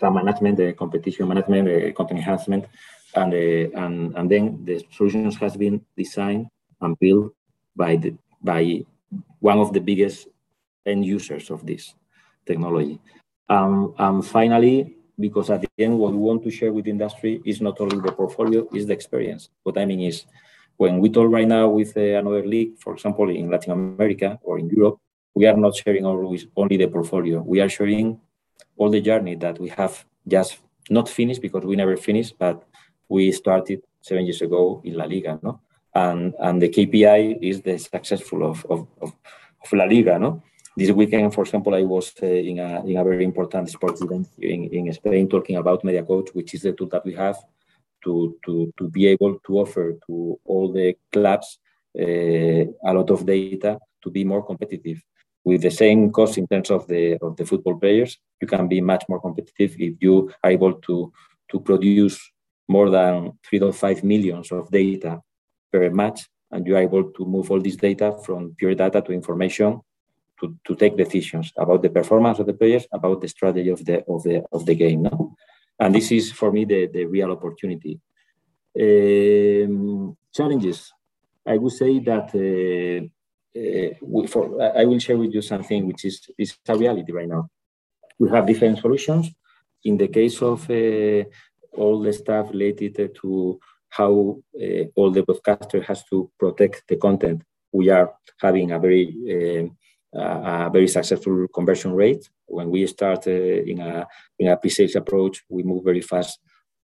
fan 0.00 0.14
management, 0.14 0.56
the 0.56 0.72
competition 0.72 1.28
management, 1.28 1.68
the 1.68 1.92
content 1.92 2.20
enhancement, 2.20 2.64
and, 3.14 3.34
uh, 3.34 3.82
and 3.82 4.16
and 4.16 4.30
then 4.30 4.64
the 4.64 4.82
solutions 4.90 5.36
has 5.36 5.54
been 5.54 5.84
designed 5.98 6.46
and 6.80 6.98
built 6.98 7.34
by 7.76 7.96
the 7.96 8.14
by 8.42 8.80
one 9.40 9.58
of 9.58 9.74
the 9.74 9.80
biggest 9.80 10.28
end 10.86 11.04
users 11.04 11.50
of 11.50 11.66
this 11.66 11.94
technology. 12.46 12.98
Um, 13.50 13.94
and 13.98 14.24
finally, 14.24 14.95
because 15.18 15.50
at 15.50 15.62
the 15.62 15.68
end, 15.78 15.98
what 15.98 16.12
we 16.12 16.18
want 16.18 16.42
to 16.44 16.50
share 16.50 16.72
with 16.72 16.86
industry 16.86 17.40
is 17.44 17.60
not 17.60 17.80
only 17.80 18.00
the 18.00 18.12
portfolio, 18.12 18.66
is 18.72 18.86
the 18.86 18.92
experience. 18.92 19.50
What 19.62 19.78
I 19.78 19.84
mean 19.84 20.00
is, 20.00 20.24
when 20.76 20.98
we 20.98 21.08
talk 21.08 21.30
right 21.30 21.48
now 21.48 21.68
with 21.68 21.96
uh, 21.96 22.00
another 22.00 22.46
league, 22.46 22.78
for 22.78 22.92
example, 22.92 23.30
in 23.30 23.50
Latin 23.50 23.72
America 23.72 24.38
or 24.42 24.58
in 24.58 24.68
Europe, 24.68 24.98
we 25.34 25.46
are 25.46 25.56
not 25.56 25.74
sharing 25.74 26.04
always 26.04 26.46
only 26.56 26.76
the 26.76 26.88
portfolio. 26.88 27.40
We 27.40 27.60
are 27.60 27.68
sharing 27.68 28.20
all 28.76 28.90
the 28.90 29.00
journey 29.00 29.36
that 29.36 29.58
we 29.58 29.68
have 29.70 30.04
just 30.28 30.58
not 30.90 31.08
finished 31.08 31.40
because 31.40 31.64
we 31.64 31.76
never 31.76 31.96
finished, 31.96 32.34
but 32.38 32.62
we 33.08 33.32
started 33.32 33.82
seven 34.00 34.24
years 34.24 34.42
ago 34.42 34.82
in 34.84 34.94
La 34.94 35.04
Liga, 35.04 35.38
no? 35.42 35.60
And 35.94 36.34
and 36.38 36.60
the 36.60 36.68
KPI 36.68 37.38
is 37.40 37.62
the 37.62 37.78
successful 37.78 38.44
of 38.44 38.66
of, 38.68 38.86
of, 39.00 39.12
of 39.62 39.72
La 39.72 39.84
Liga, 39.84 40.18
no? 40.18 40.42
This 40.76 40.90
weekend, 40.90 41.32
for 41.32 41.42
example, 41.42 41.74
I 41.74 41.82
was 41.82 42.12
uh, 42.22 42.26
in, 42.26 42.58
a, 42.58 42.84
in 42.84 42.98
a 42.98 43.04
very 43.04 43.24
important 43.24 43.70
sports 43.70 44.02
event 44.02 44.28
in, 44.38 44.64
in 44.64 44.92
Spain 44.92 45.28
talking 45.28 45.56
about 45.56 45.84
Media 45.84 46.04
Coach, 46.04 46.28
which 46.34 46.52
is 46.52 46.62
the 46.62 46.72
tool 46.72 46.88
that 46.88 47.04
we 47.04 47.14
have 47.14 47.38
to, 48.04 48.36
to, 48.44 48.72
to 48.78 48.88
be 48.88 49.06
able 49.06 49.38
to 49.46 49.58
offer 49.58 49.94
to 50.06 50.38
all 50.44 50.70
the 50.70 50.94
clubs 51.10 51.58
uh, 51.98 52.02
a 52.02 52.92
lot 52.92 53.10
of 53.10 53.24
data 53.24 53.78
to 54.02 54.10
be 54.10 54.22
more 54.22 54.44
competitive. 54.44 55.02
With 55.44 55.62
the 55.62 55.70
same 55.70 56.10
cost 56.10 56.36
in 56.38 56.46
terms 56.46 56.70
of 56.70 56.86
the 56.88 57.16
of 57.22 57.36
the 57.36 57.46
football 57.46 57.78
players, 57.78 58.18
you 58.42 58.48
can 58.48 58.66
be 58.66 58.80
much 58.80 59.04
more 59.08 59.20
competitive 59.20 59.76
if 59.78 59.94
you 60.00 60.30
are 60.42 60.50
able 60.50 60.74
to 60.74 61.12
to 61.52 61.60
produce 61.60 62.18
more 62.68 62.90
than 62.90 63.32
3.5 63.48 64.02
millions 64.02 64.50
of 64.50 64.68
data 64.72 65.20
per 65.72 65.88
match, 65.90 66.26
and 66.50 66.66
you 66.66 66.74
are 66.74 66.82
able 66.82 67.12
to 67.12 67.24
move 67.24 67.48
all 67.52 67.60
this 67.60 67.76
data 67.76 68.18
from 68.24 68.56
pure 68.58 68.74
data 68.74 69.00
to 69.00 69.12
information 69.12 69.80
to, 70.40 70.56
to 70.64 70.74
take 70.74 70.96
decisions 70.96 71.52
about 71.56 71.82
the 71.82 71.90
performance 71.90 72.38
of 72.38 72.46
the 72.46 72.54
players, 72.54 72.86
about 72.92 73.20
the 73.20 73.28
strategy 73.28 73.70
of 73.70 73.84
the 73.84 74.04
of 74.06 74.22
the 74.22 74.44
of 74.52 74.66
the 74.66 74.74
game. 74.74 75.02
No? 75.02 75.36
And 75.78 75.94
this 75.94 76.10
is 76.10 76.32
for 76.32 76.50
me 76.52 76.64
the, 76.64 76.86
the 76.86 77.04
real 77.04 77.30
opportunity. 77.32 78.00
Um, 78.78 80.16
challenges. 80.34 80.92
I 81.46 81.56
would 81.56 81.72
say 81.72 81.98
that 82.00 82.28
uh, 82.34 83.06
uh, 83.56 84.26
for, 84.26 84.62
I 84.76 84.84
will 84.84 84.98
share 84.98 85.16
with 85.16 85.32
you 85.32 85.42
something 85.42 85.86
which 85.86 86.04
is, 86.04 86.28
is 86.36 86.56
a 86.68 86.76
reality 86.76 87.12
right 87.12 87.28
now. 87.28 87.48
We 88.18 88.28
have 88.30 88.46
different 88.46 88.78
solutions. 88.78 89.30
In 89.84 89.96
the 89.96 90.08
case 90.08 90.42
of 90.42 90.68
uh, 90.70 91.24
all 91.72 92.00
the 92.00 92.12
stuff 92.12 92.50
related 92.50 93.16
to 93.22 93.60
how 93.88 94.38
uh, 94.60 94.84
all 94.94 95.10
the 95.10 95.22
broadcaster 95.22 95.80
has 95.82 96.04
to 96.04 96.30
protect 96.38 96.84
the 96.88 96.96
content, 96.96 97.42
we 97.72 97.88
are 97.90 98.14
having 98.40 98.72
a 98.72 98.78
very 98.78 99.06
uh, 99.34 99.68
a 100.16 100.70
very 100.72 100.88
successful 100.88 101.46
conversion 101.48 101.92
rate. 101.92 102.28
When 102.46 102.70
we 102.70 102.86
start 102.86 103.26
uh, 103.26 103.30
in 103.30 103.80
a 103.80 104.06
in 104.38 104.48
a 104.48 104.56
pre-sales 104.56 104.96
approach, 104.96 105.44
we 105.48 105.62
move 105.62 105.84
very 105.84 106.00
fast 106.00 106.40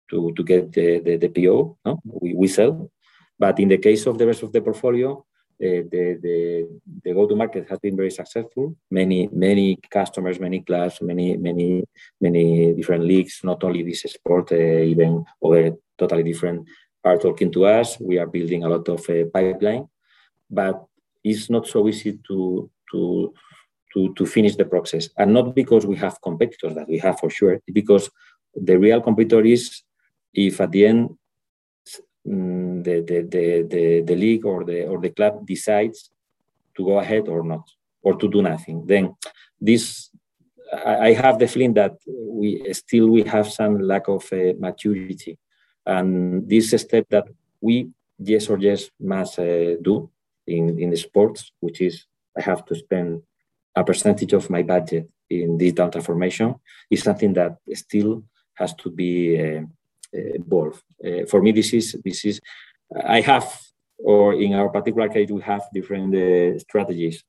to, 0.10 0.34
to 0.36 0.44
get 0.44 0.72
the, 0.72 1.00
the, 1.00 1.18
the 1.18 1.30
PO. 1.30 1.78
No? 1.86 2.00
We, 2.04 2.36
we 2.36 2.48
sell. 2.48 2.92
But 3.40 3.60
in 3.60 3.70
the 3.70 3.78
case 3.78 4.06
of 4.06 4.18
the 4.18 4.28
rest 4.28 4.44
of 4.44 4.52
the 4.52 4.62
portfolio, 4.62 5.26
uh, 5.64 5.86
the, 5.92 6.20
the, 6.22 6.68
the 7.04 7.14
go-to-market 7.14 7.68
has 7.70 7.80
been 7.80 7.96
very 7.96 8.12
successful. 8.12 8.76
Many 8.90 9.30
many 9.32 9.78
customers, 9.90 10.40
many 10.40 10.62
clubs, 10.62 11.02
many 11.02 11.38
many 11.38 11.84
many 12.20 12.74
different 12.74 13.04
leagues. 13.04 13.42
Not 13.44 13.64
only 13.64 13.84
this 13.84 14.02
sport, 14.02 14.52
uh, 14.52 14.56
even 14.56 15.24
other 15.44 15.78
totally 15.98 16.24
different 16.24 16.68
are 17.04 17.18
talking 17.18 17.52
to 17.52 17.66
us. 17.66 18.00
We 18.00 18.18
are 18.18 18.28
building 18.28 18.64
a 18.64 18.70
lot 18.70 18.88
of 18.90 19.08
uh, 19.10 19.26
pipeline, 19.34 19.88
but 20.50 20.84
it's 21.24 21.50
not 21.50 21.68
so 21.68 21.88
easy 21.88 22.20
to 22.28 22.70
to, 22.92 23.34
to, 23.94 24.14
to 24.14 24.26
finish 24.26 24.56
the 24.56 24.66
process. 24.66 25.10
And 25.18 25.34
not 25.34 25.56
because 25.56 25.86
we 25.86 25.96
have 25.98 26.22
competitors 26.22 26.76
that 26.76 26.88
we 26.88 26.98
have 27.00 27.20
for 27.20 27.30
sure, 27.30 27.60
because 27.74 28.10
the 28.54 28.78
real 28.78 29.02
competitor 29.02 29.44
is 29.46 29.84
if 30.34 30.62
at 30.62 30.72
the 30.72 30.86
end 30.86 31.10
mm, 32.28 32.84
the, 32.84 33.02
the, 33.02 33.22
the, 33.22 33.68
the, 33.68 34.02
the 34.02 34.16
league 34.16 34.46
or 34.46 34.64
the, 34.64 34.86
or 34.86 35.00
the 35.00 35.10
club 35.10 35.46
decides 35.46 36.12
to 36.76 36.86
go 36.86 37.00
ahead 37.00 37.28
or 37.28 37.44
not, 37.44 37.64
or 38.02 38.16
to 38.16 38.30
do 38.30 38.42
nothing. 38.42 38.86
Then 38.86 39.16
this, 39.60 40.10
I 40.74 41.12
have 41.12 41.38
the 41.38 41.48
feeling 41.48 41.74
that 41.74 41.98
we 42.08 42.74
still 42.74 43.10
we 43.10 43.24
have 43.24 43.52
some 43.52 43.82
lack 43.82 44.08
of 44.08 44.24
uh, 44.32 44.54
maturity, 44.58 45.38
and 45.86 46.48
this 46.48 46.72
step 46.72 47.08
that 47.10 47.26
we 47.60 47.90
yes 48.18 48.50
or 48.50 48.58
yes 48.58 48.90
must 48.98 49.38
uh, 49.38 49.76
do 49.82 50.10
in 50.48 50.80
in 50.80 50.90
the 50.90 50.96
sports, 50.96 51.52
which 51.60 51.82
is 51.82 52.06
I 52.38 52.42
have 52.42 52.66
to 52.66 52.76
spend 52.76 53.22
a 53.76 53.84
percentage 53.84 54.34
of 54.34 54.50
my 54.50 54.64
budget 54.64 55.10
in 55.30 55.58
digital 55.58 55.90
transformation 55.90 56.56
is 56.90 57.04
something 57.04 57.34
that 57.34 57.58
still 57.74 58.24
has 58.56 58.74
to 58.76 58.90
be 58.90 59.40
uh, 59.40 59.62
evolved. 60.14 60.84
Uh, 61.04 61.26
for 61.30 61.42
me, 61.42 61.52
this 61.52 61.74
is 61.74 61.96
this 62.04 62.26
is 62.26 62.42
I 63.06 63.22
have, 63.22 63.48
or 63.98 64.34
in 64.34 64.54
our 64.54 64.70
particular 64.70 65.08
case, 65.08 65.30
we 65.32 65.42
have 65.42 65.64
different 65.74 66.14
uh, 66.16 66.60
strategies 66.60 67.24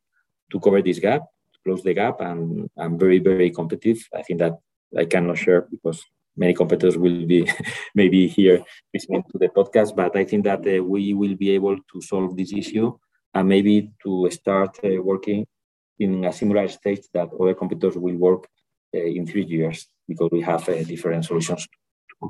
to 0.51 0.59
cover 0.59 0.83
this 0.83 0.99
gap, 0.99 1.23
close 1.65 1.83
the 1.83 1.95
gap, 1.95 2.21
and 2.21 2.69
I'm 2.77 2.99
very 2.99 3.21
very 3.21 3.51
competitive. 3.51 4.09
I 4.15 4.23
think 4.23 4.41
that 4.41 4.59
I 4.97 5.05
cannot 5.05 5.39
share 5.39 5.63
because 5.71 6.05
many 6.37 6.55
competitors 6.55 6.99
will 6.99 7.25
be 7.27 7.49
maybe 7.95 8.27
here 8.27 8.65
listening 8.93 9.23
to 9.31 9.39
the 9.39 9.49
podcast, 9.49 9.95
but 9.95 10.17
I 10.17 10.25
think 10.25 10.45
that 10.45 10.67
uh, 10.67 10.83
we 10.83 11.15
will 11.15 11.37
be 11.37 11.51
able 11.51 11.77
to 11.77 12.01
solve 12.01 12.37
this 12.37 12.53
issue 12.53 12.99
and 13.35 13.49
maybe 13.49 13.93
to 14.03 14.29
start 14.31 14.79
uh, 14.85 15.03
working 15.03 15.47
in 15.99 16.25
a 16.25 16.33
similar 16.33 16.69
stage 16.69 17.03
that 17.15 17.29
other 17.41 17.55
competitors 17.55 17.97
will 17.97 18.17
work 18.17 18.49
uh, 18.95 18.99
in 18.99 19.27
three 19.27 19.45
years 19.45 19.87
because 20.09 20.31
we 20.31 20.41
have 20.41 20.69
uh, 20.69 20.83
different 20.85 21.25
solutions 21.25 21.67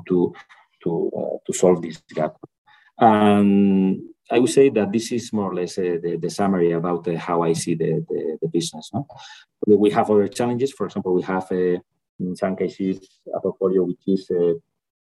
to 0.07 0.33
to 0.83 1.11
to 1.45 1.53
solve 1.53 1.81
this 1.81 2.01
gap. 2.13 2.35
And 2.97 4.01
I 4.31 4.39
would 4.39 4.49
say 4.49 4.69
that 4.69 4.91
this 4.91 5.11
is 5.11 5.33
more 5.33 5.51
or 5.51 5.55
less 5.55 5.77
uh, 5.77 5.97
the, 6.01 6.17
the, 6.21 6.29
summary 6.29 6.71
about 6.71 7.07
uh, 7.07 7.17
how 7.17 7.41
I 7.41 7.53
see 7.53 7.73
the, 7.73 8.05
the, 8.07 8.37
the, 8.41 8.47
business. 8.47 8.89
No? 8.93 9.05
We 9.67 9.89
have 9.91 10.09
other 10.09 10.27
challenges. 10.27 10.71
For 10.71 10.85
example, 10.85 11.13
we 11.13 11.23
have 11.23 11.51
uh, 11.51 11.79
in 12.19 12.35
some 12.35 12.55
cases 12.55 12.99
a 13.35 13.39
portfolio 13.41 13.83
which 13.83 14.01
is 14.07 14.29
uh, 14.31 14.53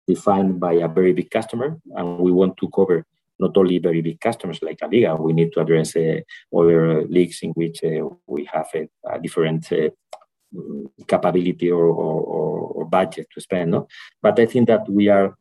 defined 0.07 0.61
by 0.61 0.75
a 0.75 0.89
very 0.89 1.13
big 1.13 1.31
customer, 1.31 1.79
and 1.95 2.19
we 2.19 2.31
want 2.33 2.57
to 2.59 2.69
cover 2.75 3.07
not 3.39 3.57
only 3.57 3.79
very 3.79 4.01
big 4.01 4.21
customers 4.21 4.63
like 4.63 4.81
La 4.83 4.89
Liga, 4.89 5.17
we 5.17 5.33
need 5.33 5.53
to 5.53 5.61
address 5.61 5.97
uh, 5.97 6.21
other 6.57 7.05
leagues 7.05 7.41
in 7.43 7.51
which 7.51 7.85
uh, 7.85 8.09
we 8.27 8.49
have 8.53 8.69
a, 8.75 8.89
a 9.13 9.21
different 9.21 9.69
capability 11.07 11.71
or, 11.71 11.87
or, 11.87 12.21
or, 12.21 12.85
budget 12.87 13.27
to 13.35 13.41
spend. 13.41 13.73
No? 13.73 13.89
But 14.23 14.39
I 14.39 14.47
think 14.47 14.69
that 14.69 14.89
we 14.89 15.09
are 15.09 15.37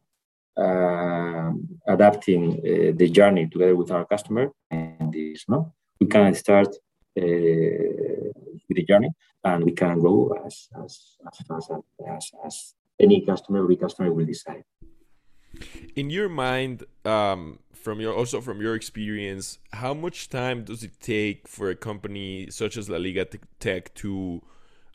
uh, 0.57 1.51
adapting 1.87 2.53
uh, 2.53 2.93
the 2.95 3.09
journey 3.09 3.47
together 3.47 3.75
with 3.75 3.91
our 3.91 4.05
customer 4.05 4.51
and 4.71 5.11
this 5.11 5.43
no 5.49 5.73
we 5.99 6.07
can 6.07 6.33
start 6.33 6.67
uh, 6.67 6.71
with 7.17 8.77
the 8.77 8.85
journey 8.87 9.11
and 9.43 9.65
we 9.65 9.73
can 9.73 9.99
grow 9.99 10.33
as 10.45 10.69
as 10.81 11.17
as 11.27 11.45
fast 11.45 11.71
as, 12.07 12.31
as, 12.45 12.73
any 12.97 13.25
customer 13.25 13.59
every 13.59 13.75
customer 13.75 14.13
will 14.13 14.25
decide 14.25 14.63
in 15.95 16.09
your 16.09 16.29
mind 16.29 16.83
um, 17.05 17.59
from 17.73 17.99
your 17.99 18.13
also 18.13 18.41
from 18.41 18.61
your 18.61 18.75
experience 18.75 19.59
how 19.73 19.93
much 19.93 20.29
time 20.29 20.63
does 20.63 20.83
it 20.83 20.99
take 20.99 21.47
for 21.47 21.69
a 21.69 21.75
company 21.75 22.47
such 22.49 22.77
as 22.77 22.89
la 22.89 22.97
liga 22.97 23.25
tech 23.59 23.93
to 23.93 24.41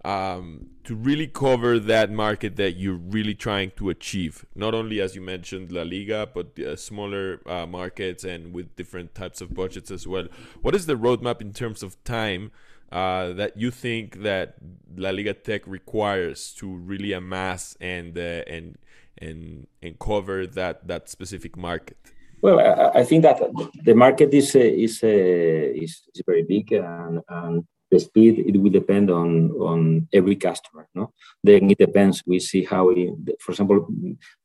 um, 0.05 0.71
to 0.85 0.95
really 0.95 1.26
cover 1.26 1.79
that 1.79 2.11
market 2.11 2.57
that 2.57 2.73
you're 2.73 2.95
really 2.95 3.35
trying 3.35 3.73
to 3.76 3.90
achieve. 3.90 4.47
Not 4.55 4.75
only, 4.75 5.00
as 5.00 5.14
you 5.14 5.21
mentioned, 5.21 5.73
La 5.73 5.83
Liga, 5.83 6.29
but 6.33 6.59
uh, 6.59 6.76
smaller 6.76 7.40
uh, 7.47 7.67
markets 7.67 8.25
and 8.25 8.55
with 8.55 8.75
different 8.76 9.14
types 9.14 9.40
of 9.40 9.55
budgets 9.55 9.90
as 9.90 10.07
well. 10.07 10.26
What 10.62 10.75
is 10.75 10.87
the 10.87 10.95
roadmap 10.95 11.40
in 11.40 11.52
terms 11.52 11.83
of 11.83 12.02
time 12.05 12.50
uh, 12.92 13.32
that 13.35 13.56
you 13.56 13.70
think 13.70 14.23
that 14.23 14.54
La 14.97 15.11
Liga 15.11 15.35
Tech 15.35 15.66
requires 15.66 16.52
to 16.54 16.66
really 16.66 17.12
amass 17.12 17.76
and 17.80 18.16
uh, 18.18 18.42
and 18.47 18.78
and 19.18 19.66
and 19.82 19.99
cover 19.99 20.47
that 20.47 20.87
that 20.88 21.09
specific 21.09 21.56
market? 21.56 21.97
Well, 22.42 22.59
I, 22.59 23.00
I 23.00 23.04
think 23.04 23.23
that 23.23 23.38
the 23.85 23.94
market 23.94 24.32
is 24.32 24.56
uh, 24.56 24.59
is, 24.59 25.02
uh, 25.02 25.06
is, 25.06 26.02
is 26.14 26.23
very 26.26 26.42
big 26.42 26.73
and, 26.73 27.20
and 27.28 27.64
the 27.90 28.00
speed 28.00 28.38
it 28.38 28.56
will 28.56 28.70
depend 28.70 29.11
on 29.11 29.50
on 29.52 30.09
every 30.12 30.37
customer 30.37 30.88
no? 30.94 31.12
Then 31.44 31.70
it 31.70 31.78
depends. 31.78 32.23
We 32.26 32.40
see 32.40 32.64
how 32.64 32.92
for 33.40 33.52
example 33.52 33.87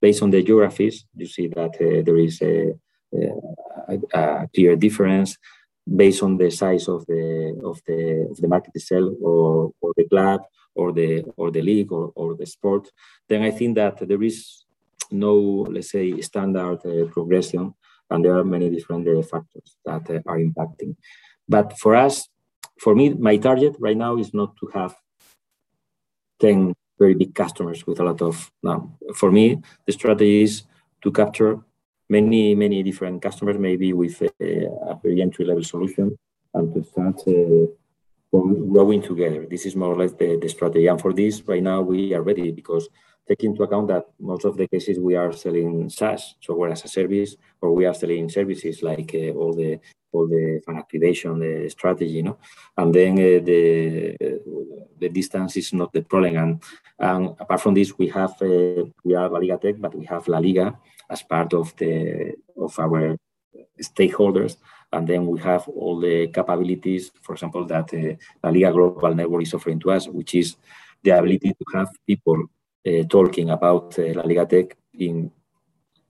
based 0.01 0.21
on 0.21 0.29
the 0.29 0.43
geographies 0.43 1.05
you 1.15 1.25
see 1.27 1.47
that 1.47 1.75
uh, 1.81 2.03
there 2.03 2.17
is 2.17 2.41
a, 2.41 2.73
a, 3.87 3.97
a, 4.13 4.47
clear 4.53 4.75
difference 4.75 5.37
based 5.87 6.23
on 6.23 6.37
the 6.37 6.49
size 6.49 6.87
of 6.87 7.05
the 7.05 7.59
of 7.63 7.81
the 7.85 8.27
of 8.31 8.37
the 8.37 8.47
market 8.47 8.71
itself 8.75 9.13
or 9.21 9.71
or 9.81 9.93
the 9.95 10.07
club 10.07 10.41
or 10.73 10.91
the 10.91 11.23
or 11.37 11.51
the 11.51 11.61
league 11.61 11.91
or, 11.91 12.11
or 12.15 12.35
the 12.35 12.45
sport 12.45 12.89
then 13.29 13.43
i 13.43 13.51
think 13.51 13.75
that 13.75 13.95
there 14.07 14.23
is 14.23 14.65
no 15.11 15.35
let's 15.69 15.91
say 15.91 16.19
standard 16.21 16.79
uh, 16.85 17.05
progression 17.11 17.73
and 18.09 18.25
there 18.25 18.35
are 18.37 18.43
many 18.43 18.69
different 18.69 19.07
uh, 19.07 19.21
factors 19.21 19.77
that 19.85 20.09
uh, 20.09 20.19
are 20.25 20.39
impacting 20.39 20.95
but 21.47 21.77
for 21.77 21.95
us 21.95 22.27
for 22.79 22.95
me, 22.95 23.09
my 23.13 23.37
target 23.37 23.75
right 23.79 23.97
now 23.97 24.17
is 24.17 24.33
not 24.33 24.55
to 24.57 24.67
have 24.73 24.95
10 26.39 26.73
very 26.99 27.13
big 27.13 27.33
customers 27.33 27.85
with 27.85 27.99
a 27.99 28.03
lot 28.03 28.21
of, 28.21 28.51
no. 28.63 28.97
For 29.15 29.31
me, 29.31 29.61
the 29.85 29.91
strategy 29.91 30.43
is 30.43 30.63
to 31.03 31.11
capture 31.11 31.59
many, 32.09 32.55
many 32.55 32.83
different 32.83 33.21
customers, 33.21 33.57
maybe 33.57 33.93
with 33.93 34.21
a, 34.21 34.65
a 34.91 34.99
very 35.01 35.21
entry 35.21 35.45
level 35.45 35.63
solution 35.63 36.17
and 36.53 36.73
to 36.73 36.83
start 36.83 37.21
uh, 37.27 37.65
growing 38.31 39.01
together. 39.01 39.45
This 39.49 39.65
is 39.65 39.75
more 39.75 39.93
or 39.93 39.97
less 39.97 40.13
the, 40.13 40.37
the 40.41 40.49
strategy. 40.49 40.87
And 40.87 40.99
for 40.99 41.13
this, 41.13 41.41
right 41.47 41.63
now, 41.63 41.81
we 41.81 42.13
are 42.13 42.21
ready 42.21 42.51
because 42.51 42.89
take 43.27 43.43
into 43.43 43.63
account 43.63 43.87
that 43.87 44.05
most 44.19 44.45
of 44.45 44.55
the 44.57 44.67
cases 44.67 44.99
we 44.99 45.15
are 45.15 45.33
selling 45.33 45.89
SaaS, 45.89 46.35
software 46.39 46.71
as 46.71 46.83
a 46.85 46.87
service, 46.87 47.35
or 47.61 47.73
we 47.73 47.85
are 47.85 47.93
selling 47.93 48.29
services 48.29 48.83
like 48.83 49.11
uh, 49.15 49.31
all 49.31 49.53
the 49.53 49.79
all 50.11 50.27
the 50.27 50.61
fan 50.65 50.77
activation, 50.77 51.39
the 51.39 51.69
strategy, 51.69 52.11
you 52.11 52.23
know, 52.23 52.37
and 52.77 52.93
then 52.93 53.13
uh, 53.13 53.43
the 53.43 54.15
uh, 54.21 54.85
the 54.99 55.09
distance 55.09 55.57
is 55.57 55.73
not 55.73 55.91
the 55.91 56.01
problem. 56.01 56.37
And, 56.37 56.63
and 56.99 57.35
apart 57.39 57.59
from 57.61 57.73
this, 57.73 57.97
we 57.97 58.07
have 58.09 58.31
uh, 58.41 58.85
we 59.03 59.15
are 59.15 59.29
La 59.29 59.39
Liga 59.39 59.57
Tech, 59.57 59.75
but 59.79 59.93
we 59.93 60.05
have 60.05 60.27
La 60.27 60.37
Liga 60.37 60.77
as 61.09 61.23
part 61.23 61.53
of 61.53 61.75
the 61.77 62.33
of 62.57 62.77
our 62.79 63.17
stakeholders, 63.81 64.57
and 64.91 65.07
then 65.07 65.25
we 65.27 65.39
have 65.39 65.67
all 65.67 65.99
the 65.99 66.27
capabilities, 66.27 67.11
for 67.21 67.33
example, 67.33 67.65
that 67.65 67.93
uh, 67.93 68.15
La 68.43 68.49
Liga 68.49 68.71
Global 68.71 69.13
Network 69.13 69.43
is 69.43 69.53
offering 69.53 69.79
to 69.79 69.91
us, 69.91 70.07
which 70.07 70.35
is 70.35 70.55
the 71.03 71.11
ability 71.11 71.53
to 71.53 71.65
have 71.73 71.89
people 72.07 72.45
uh, 72.87 73.03
talking 73.09 73.49
about 73.49 73.97
uh, 73.99 74.13
La 74.13 74.23
Liga 74.23 74.45
Tech 74.45 74.77
in 74.93 75.31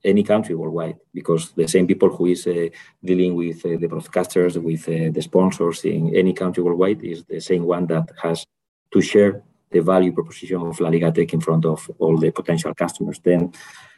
any 0.04 0.22
country 0.22 0.54
worldwide 0.54 0.98
because 1.12 1.52
the 1.52 1.66
same 1.66 1.86
people 1.86 2.08
who 2.08 2.26
is 2.26 2.46
uh, 2.46 2.68
dealing 3.04 3.34
with 3.34 3.64
uh, 3.66 3.70
the 3.80 3.88
broadcasters 3.88 4.56
with 4.56 4.88
uh, 4.88 5.10
the 5.12 5.22
sponsors 5.22 5.84
in 5.84 6.14
any 6.14 6.32
country 6.32 6.62
worldwide 6.62 7.02
is 7.02 7.24
the 7.24 7.40
same 7.40 7.64
one 7.64 7.86
that 7.86 8.08
has 8.22 8.46
to 8.92 9.00
share 9.00 9.42
the 9.70 9.80
value 9.80 10.12
proposition 10.12 10.60
of 10.62 10.78
La 10.80 10.88
Liga 10.88 11.10
Tech 11.10 11.32
in 11.34 11.40
front 11.40 11.64
of 11.64 11.90
all 11.98 12.16
the 12.16 12.30
potential 12.30 12.72
customers. 12.74 13.18
Then 13.18 13.52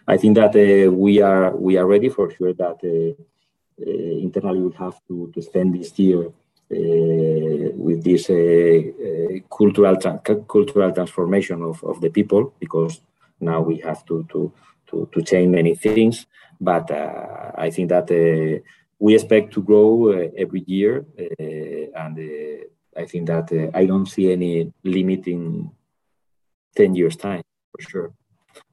I 0.08 0.16
think 0.16 0.36
that 0.36 0.56
uh, 0.56 0.90
we 0.90 1.20
are 1.20 1.54
we 1.54 1.76
are 1.76 1.86
ready 1.86 2.08
for 2.08 2.30
sure 2.30 2.54
that 2.54 2.78
internally 3.76 4.60
we 4.60 4.72
have 4.72 4.98
to, 5.06 5.30
to 5.34 5.42
spend 5.42 5.74
this 5.74 5.96
year 5.98 6.24
uh, 6.26 7.68
with 7.84 8.02
this 8.02 8.30
uh, 8.30 8.34
uh, 8.34 9.38
cultural 9.54 9.96
tra- 9.96 10.20
cultural 10.48 10.92
transformation 10.92 11.62
of, 11.62 11.84
of 11.84 12.00
the 12.00 12.08
people 12.08 12.54
because 12.58 13.02
now 13.38 13.60
we 13.60 13.76
have 13.80 14.04
to 14.06 14.26
to 14.32 14.50
to, 14.86 15.06
to 15.12 15.22
change 15.22 15.48
many 15.50 15.74
things. 15.74 16.26
But 16.58 16.90
I 16.90 17.70
think 17.70 17.90
that 17.90 18.08
we 18.98 19.14
expect 19.14 19.52
to 19.52 19.62
grow 19.62 20.10
every 20.36 20.64
year 20.66 21.04
and 21.94 22.18
I 22.96 23.04
think 23.04 23.26
that 23.26 23.70
I 23.74 23.84
don't 23.84 24.06
see 24.06 24.32
any 24.32 24.72
limit 24.82 25.28
in 25.28 25.70
10 26.74 26.94
years 26.94 27.16
time 27.16 27.42
for 27.72 27.82
sure 27.82 28.17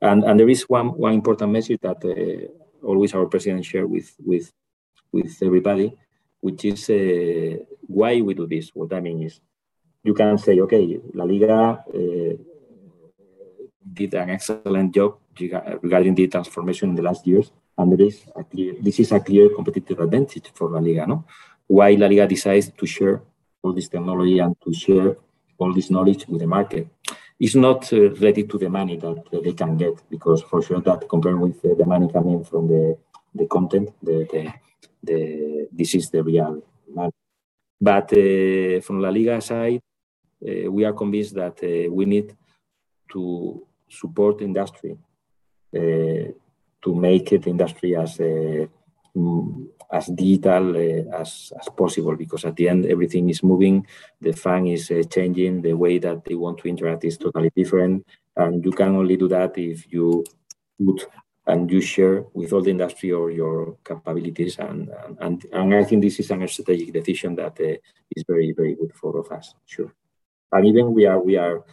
and 0.02 0.24
and 0.24 0.40
there 0.40 0.50
is 0.50 0.64
one 0.64 0.90
one 0.90 1.14
important 1.14 1.52
message 1.52 1.80
that 1.82 2.04
always 2.84 3.14
our 3.14 3.26
president 3.26 3.66
share 3.66 3.88
with 3.88 4.16
with 4.24 4.52
with 5.12 5.38
everybody 5.42 5.98
which 6.46 6.64
is 6.66 6.90
uh, 6.92 7.58
why 7.88 8.22
we 8.22 8.36
do 8.36 8.46
this. 8.46 8.70
What 8.76 8.94
I 8.94 9.00
mean 9.00 9.24
is, 9.24 9.42
you 10.04 10.14
can 10.14 10.38
say, 10.38 10.60
okay, 10.60 11.00
La 11.16 11.24
Liga 11.24 11.84
uh, 11.90 12.34
did 13.82 14.14
an 14.14 14.30
excellent 14.30 14.94
job 14.94 15.18
regarding 15.82 16.14
the 16.14 16.28
transformation 16.28 16.90
in 16.90 16.96
the 16.96 17.02
last 17.02 17.26
years, 17.26 17.52
and 17.76 17.92
there 17.92 18.06
is 18.06 18.22
a 18.36 18.44
clear, 18.44 18.76
this 18.80 19.00
is 19.00 19.12
a 19.12 19.20
clear 19.20 19.50
competitive 19.56 20.00
advantage 20.00 20.52
for 20.54 20.70
La 20.70 20.80
Liga. 20.80 21.08
No, 21.08 21.26
why 21.66 21.96
La 21.96 22.06
Liga 22.06 22.28
decides 22.28 22.70
to 22.70 22.86
share 22.86 23.24
all 23.64 23.74
this 23.74 23.90
technology 23.90 24.38
and 24.38 24.56
to 24.62 24.72
share 24.72 25.18
all 25.58 25.74
this 25.74 25.90
knowledge 25.90 26.28
with 26.28 26.42
the 26.42 26.48
market. 26.48 26.88
It's 27.40 27.56
not 27.56 27.92
uh, 27.92 28.10
related 28.12 28.50
to 28.52 28.58
the 28.58 28.70
money 28.70 28.98
that 28.98 29.24
uh, 29.34 29.42
they 29.44 29.54
can 29.54 29.76
get, 29.78 30.02
because 30.10 30.42
for 30.44 30.62
sure 30.62 30.82
that 30.82 31.08
compared 31.10 31.40
with 31.40 31.64
uh, 31.66 31.76
the 31.76 31.86
money 31.86 32.10
coming 32.12 32.44
from 32.44 32.68
the 32.68 32.98
the 33.34 33.46
content, 33.48 33.90
the, 34.02 34.26
the 34.32 34.54
the, 35.04 35.68
this 35.72 35.96
is 35.96 36.10
the 36.10 36.24
real 36.24 36.64
money. 36.88 37.12
But 37.82 38.14
uh, 38.14 38.80
from 38.82 39.02
La 39.02 39.10
Liga 39.10 39.42
side, 39.42 39.82
we 40.40 40.86
are 40.86 40.94
convinced 40.94 41.36
that 41.36 41.60
we 41.92 42.06
need 42.06 42.36
to 43.12 43.68
support 43.90 44.42
industry 44.42 44.98
to 45.74 46.96
make 46.96 47.32
it 47.34 47.48
industry 47.48 47.96
as 47.96 48.20
mm, 49.16 49.68
as 49.92 50.08
digital 50.08 50.76
uh, 50.76 51.18
as, 51.22 51.54
as 51.60 51.70
possible 51.70 52.16
because 52.16 52.46
at 52.46 52.56
the 52.56 52.68
end 52.68 52.86
everything 52.86 53.30
is 53.30 53.44
moving 53.44 53.86
the 54.22 54.34
fan 54.34 54.68
is 54.68 54.92
uh, 54.92 55.04
changing 55.10 55.62
the 55.62 55.74
way 55.74 55.98
that 56.00 56.24
they 56.26 56.36
want 56.36 56.58
to 56.58 56.68
interact 56.68 57.04
is 57.06 57.18
totally 57.18 57.52
different 57.56 58.06
and 58.38 58.64
you 58.66 58.72
can 58.72 58.96
only 58.96 59.16
do 59.16 59.28
that 59.28 59.58
if 59.58 59.92
you 59.92 60.24
put 60.84 61.08
and 61.48 61.72
you 61.72 61.82
share 61.82 62.26
with 62.34 62.54
all 62.54 62.62
the 62.62 62.72
industry 62.72 63.12
or 63.12 63.30
your 63.32 63.78
capabilities. 63.86 64.58
And, 64.58 64.90
and, 65.20 65.46
and 65.52 65.76
I 65.76 65.84
think 65.84 66.02
this 66.02 66.20
is 66.20 66.32
a 66.32 66.48
strategic 66.48 66.94
decision 66.94 67.36
that 67.36 67.60
uh, 67.60 67.78
is 68.16 68.24
very, 68.28 68.52
very 68.52 68.76
good 68.76 68.94
for 68.96 69.14
all 69.14 69.20
of 69.20 69.32
us, 69.32 69.54
sure. 69.66 69.94
And 70.52 70.66
even 70.66 70.94
we 70.94 71.06
are, 71.06 71.20
we 71.20 71.38
are, 71.38 71.64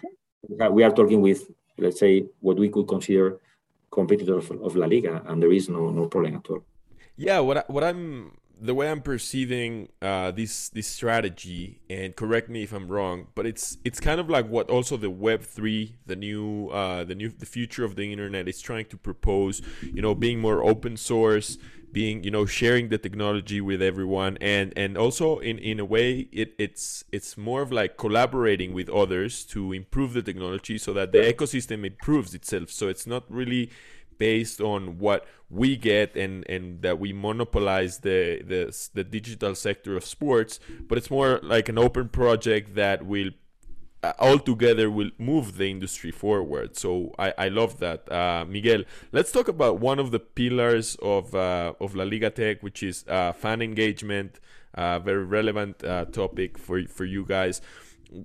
we 0.71 0.83
are 0.83 0.91
talking 0.91 1.21
with, 1.21 1.51
let's 1.79 2.01
say, 2.01 2.27
what 2.41 2.59
we 2.59 2.69
could 2.69 2.87
consider 2.87 3.41
competitors 3.91 4.51
of, 4.51 4.63
of 4.63 4.77
La 4.77 4.87
Liga, 4.87 5.23
and 5.27 5.43
there 5.43 5.53
is 5.53 5.69
no, 5.69 5.91
no 5.91 6.07
problem 6.07 6.37
at 6.37 6.51
all. 6.51 6.65
Yeah, 7.17 7.41
what 7.41 7.59
I, 7.59 7.65
what 7.67 7.85
I'm 7.85 8.39
the 8.61 8.75
way 8.75 8.89
I'm 8.91 9.01
perceiving 9.03 9.89
uh, 10.01 10.31
this 10.31 10.69
this 10.71 10.87
strategy, 10.87 11.81
and 11.91 12.15
correct 12.17 12.49
me 12.49 12.63
if 12.63 12.73
I'm 12.73 12.89
wrong, 12.89 13.29
but 13.35 13.47
it's 13.47 13.77
it's 13.85 14.01
kind 14.01 14.21
of 14.21 14.31
like 14.31 14.49
what 14.49 14.71
also 14.71 14.97
the 14.97 15.11
Web 15.11 15.43
three, 15.43 15.97
the 16.07 16.17
new 16.17 16.69
uh, 16.69 17.05
the 17.05 17.15
new 17.15 17.29
the 17.29 17.47
future 17.47 17.85
of 17.85 17.97
the 17.97 18.11
internet 18.13 18.49
is 18.49 18.61
trying 18.61 18.87
to 18.87 18.97
propose. 18.97 19.61
You 19.83 20.01
know, 20.01 20.15
being 20.15 20.41
more 20.41 20.65
open 20.65 20.97
source, 20.97 21.59
being 21.93 22.25
you 22.25 22.31
know 22.31 22.47
sharing 22.47 22.89
the 22.89 22.99
technology 22.99 23.61
with 23.61 23.83
everyone 23.83 24.39
and 24.41 24.73
and 24.77 24.97
also 24.97 25.39
in 25.39 25.59
in 25.59 25.79
a 25.79 25.85
way 25.85 26.29
it 26.33 26.55
it's 26.59 27.05
it's 27.13 27.37
more 27.37 27.61
of 27.63 27.71
like 27.71 27.97
collaborating 27.99 28.73
with 28.73 28.89
others 28.89 29.45
to 29.45 29.73
improve 29.73 30.15
the 30.15 30.23
technology 30.23 30.79
so 30.79 30.93
that 30.95 31.13
the 31.13 31.19
ecosystem 31.19 31.87
improves 31.87 32.35
itself 32.35 32.71
so 32.71 32.89
it's 32.89 33.07
not 33.07 33.25
really 33.31 33.71
based 34.23 34.61
on 34.61 34.81
what 35.05 35.21
we 35.51 35.69
get 35.91 36.09
and 36.17 36.35
and 36.55 36.65
that 36.85 36.97
we 37.03 37.13
monopolize 37.13 37.95
the 38.09 38.21
the 38.53 38.63
the 38.99 39.05
digital 39.19 39.53
sector 39.67 39.93
of 40.01 40.05
sports 40.17 40.53
but 40.89 40.95
it's 40.99 41.11
more 41.19 41.33
like 41.55 41.67
an 41.75 41.79
open 41.87 42.07
project 42.09 42.67
that 42.83 42.99
will 43.13 43.31
uh, 44.03 44.13
all 44.19 44.39
together 44.39 44.91
will 44.91 45.13
move 45.19 45.47
the 45.61 45.69
industry 45.71 46.11
forward. 46.11 46.77
So 46.77 47.15
I, 47.19 47.29
I 47.39 47.49
love 47.61 47.79
that. 47.79 48.11
Uh, 48.11 48.45
Miguel, 48.49 48.83
let's 49.13 49.31
talk 49.31 49.47
about 49.47 49.79
one 49.79 49.99
of 50.01 50.11
the 50.11 50.19
pillars 50.19 50.97
of, 51.01 51.35
uh, 51.37 51.75
of 51.81 51.95
La 51.95 52.03
Liga 52.03 52.31
Tech, 52.31 52.65
which 52.65 52.83
is 52.83 53.05
uh, 53.07 53.33
fan 53.33 53.63
engagement, 53.63 54.41
uh, 54.75 54.99
very 54.99 55.25
relevant 55.25 55.85
uh, 55.85 56.05
topic 56.07 56.59
for, 56.59 56.83
for 56.89 57.05
you 57.05 57.25
guys. 57.25 57.61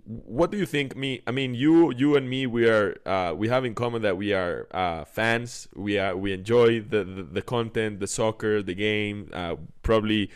What 0.05 0.51
do 0.51 0.57
you 0.57 0.65
think? 0.65 0.95
Me, 0.95 1.21
I 1.25 1.31
mean, 1.31 1.53
you, 1.53 1.93
you 1.93 2.15
and 2.17 2.29
me, 2.29 2.45
we 2.45 2.67
are, 2.67 2.97
uh, 3.05 3.33
we 3.35 3.47
have 3.47 3.63
in 3.63 3.73
common 3.73 4.01
that 4.01 4.17
we 4.17 4.33
are 4.33 4.67
uh, 4.71 5.05
fans. 5.05 5.67
We 5.75 5.97
are, 5.97 6.15
we 6.15 6.33
enjoy 6.33 6.81
the, 6.81 7.03
the, 7.03 7.23
the, 7.23 7.41
content, 7.41 7.99
the 7.99 8.07
soccer, 8.07 8.61
the 8.61 8.75
game. 8.75 9.29
Uh, 9.31 9.55
probably, 9.83 10.29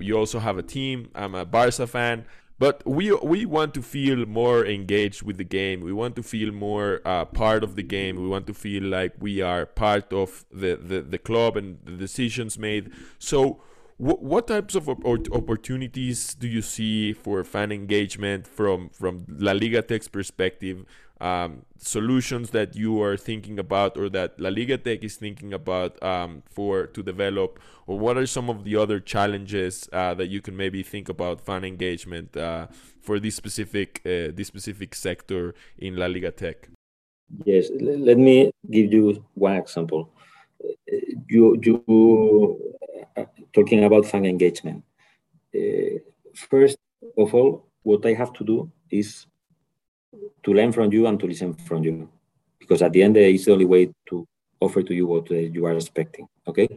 you 0.00 0.18
also 0.18 0.38
have 0.38 0.58
a 0.58 0.62
team. 0.62 1.08
I'm 1.14 1.34
a 1.34 1.44
Barca 1.44 1.86
fan 1.86 2.26
but 2.60 2.86
we 2.86 3.10
we 3.34 3.44
want 3.44 3.74
to 3.74 3.82
feel 3.82 4.24
more 4.26 4.64
engaged 4.64 5.22
with 5.22 5.38
the 5.38 5.48
game 5.58 5.80
we 5.80 5.92
want 5.92 6.14
to 6.14 6.22
feel 6.22 6.52
more 6.52 7.00
uh, 7.04 7.24
part 7.24 7.64
of 7.64 7.74
the 7.74 7.82
game 7.82 8.14
we 8.16 8.28
want 8.28 8.46
to 8.46 8.54
feel 8.54 8.84
like 8.84 9.12
we 9.18 9.40
are 9.40 9.66
part 9.66 10.12
of 10.12 10.44
the, 10.52 10.76
the, 10.76 11.00
the 11.00 11.18
club 11.18 11.56
and 11.56 11.78
the 11.84 11.92
decisions 11.92 12.58
made 12.58 12.92
so 13.18 13.60
what 14.00 14.48
types 14.48 14.74
of 14.74 14.88
opportunities 14.88 16.34
do 16.34 16.48
you 16.48 16.62
see 16.62 17.12
for 17.12 17.44
fan 17.44 17.70
engagement 17.70 18.46
from 18.46 18.88
from 18.88 19.26
La 19.28 19.52
Liga 19.52 19.82
Tech's 19.82 20.08
perspective? 20.08 20.84
Um, 21.20 21.66
solutions 21.76 22.48
that 22.52 22.74
you 22.74 23.02
are 23.02 23.14
thinking 23.18 23.58
about, 23.58 23.98
or 23.98 24.08
that 24.08 24.40
La 24.40 24.48
Liga 24.48 24.78
Tech 24.78 25.04
is 25.04 25.16
thinking 25.16 25.52
about 25.52 26.02
um, 26.02 26.42
for 26.48 26.86
to 26.86 27.02
develop, 27.02 27.60
or 27.86 27.98
what 27.98 28.16
are 28.16 28.24
some 28.24 28.48
of 28.48 28.64
the 28.64 28.74
other 28.74 29.00
challenges 29.00 29.86
uh, 29.92 30.14
that 30.14 30.28
you 30.28 30.40
can 30.40 30.56
maybe 30.56 30.82
think 30.82 31.10
about 31.10 31.42
fan 31.42 31.62
engagement 31.62 32.34
uh, 32.38 32.68
for 33.02 33.20
this 33.20 33.34
specific 33.34 34.00
uh, 34.06 34.32
this 34.32 34.46
specific 34.46 34.94
sector 34.94 35.54
in 35.76 35.96
La 35.96 36.06
Liga 36.06 36.30
Tech? 36.30 36.70
Yes, 37.44 37.68
let 37.78 38.16
me 38.16 38.50
give 38.70 38.90
you 38.90 39.22
one 39.34 39.56
example. 39.56 40.08
You 41.28 41.60
you 41.62 42.70
talking 43.52 43.84
about 43.84 44.06
fan 44.06 44.24
engagement. 44.24 44.84
Uh, 45.54 45.98
first 46.34 46.78
of 47.16 47.34
all, 47.34 47.66
what 47.82 48.04
I 48.06 48.12
have 48.14 48.32
to 48.34 48.44
do 48.44 48.70
is 48.90 49.26
to 50.42 50.52
learn 50.52 50.72
from 50.72 50.92
you 50.92 51.06
and 51.06 51.18
to 51.20 51.26
listen 51.26 51.54
from 51.54 51.82
you, 51.84 52.08
because 52.58 52.82
at 52.82 52.92
the 52.92 53.02
end, 53.02 53.16
it's 53.16 53.44
the 53.44 53.52
only 53.52 53.64
way 53.64 53.90
to 54.08 54.26
offer 54.60 54.82
to 54.82 54.94
you 54.94 55.06
what 55.06 55.30
uh, 55.30 55.34
you 55.34 55.64
are 55.66 55.74
expecting. 55.74 56.26
Okay, 56.46 56.68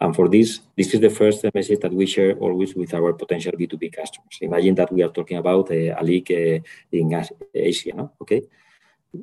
and 0.00 0.14
for 0.14 0.28
this, 0.28 0.60
this 0.76 0.94
is 0.94 1.00
the 1.00 1.10
first 1.10 1.44
message 1.54 1.80
that 1.80 1.92
we 1.92 2.06
share 2.06 2.36
always 2.38 2.74
with 2.74 2.94
our 2.94 3.12
potential 3.12 3.52
B2B 3.52 3.92
customers. 3.92 4.38
Imagine 4.40 4.74
that 4.76 4.92
we 4.92 5.02
are 5.02 5.10
talking 5.10 5.38
about 5.38 5.70
uh, 5.70 5.94
a 5.98 6.02
league 6.02 6.30
uh, 6.30 6.58
in 6.92 7.24
Asia, 7.54 7.94
no? 7.94 8.12
Okay, 8.20 8.42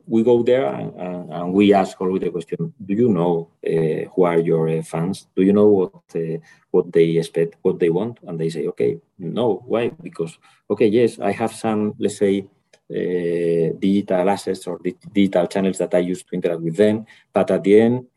we 0.05 0.23
go 0.23 0.43
there 0.43 0.65
and, 0.65 0.93
and, 0.95 1.33
and, 1.33 1.53
we 1.53 1.73
ask 1.73 1.99
always 1.99 2.21
the 2.21 2.29
question: 2.29 2.73
Do 2.85 2.93
you 2.93 3.09
know 3.09 3.49
uh, 3.65 4.09
who 4.11 4.23
are 4.23 4.39
your 4.39 4.69
uh, 4.69 4.81
fans? 4.83 5.27
Do 5.35 5.43
you 5.43 5.53
know 5.53 5.67
what 5.67 5.93
uh, 6.15 6.37
what 6.71 6.91
they 6.91 7.17
expect, 7.17 7.55
what 7.61 7.79
they 7.79 7.89
want? 7.89 8.19
And 8.23 8.39
they 8.39 8.49
say, 8.49 8.67
okay, 8.67 8.99
no. 9.19 9.63
Why? 9.65 9.89
Because 9.89 10.37
okay, 10.69 10.87
yes, 10.87 11.19
I 11.19 11.31
have 11.31 11.53
some, 11.53 11.95
let's 11.99 12.17
say, 12.17 12.47
digital 12.87 14.29
assets 14.29 14.67
or 14.67 14.79
digital 15.13 15.47
channels 15.47 15.77
that 15.77 15.93
I 15.93 15.99
use 15.99 16.23
to 16.23 16.35
interact 16.35 16.61
with 16.61 16.75
them. 16.75 17.05
But 17.33 17.49
at 17.51 17.63
the 17.63 17.79
end, 17.79 18.07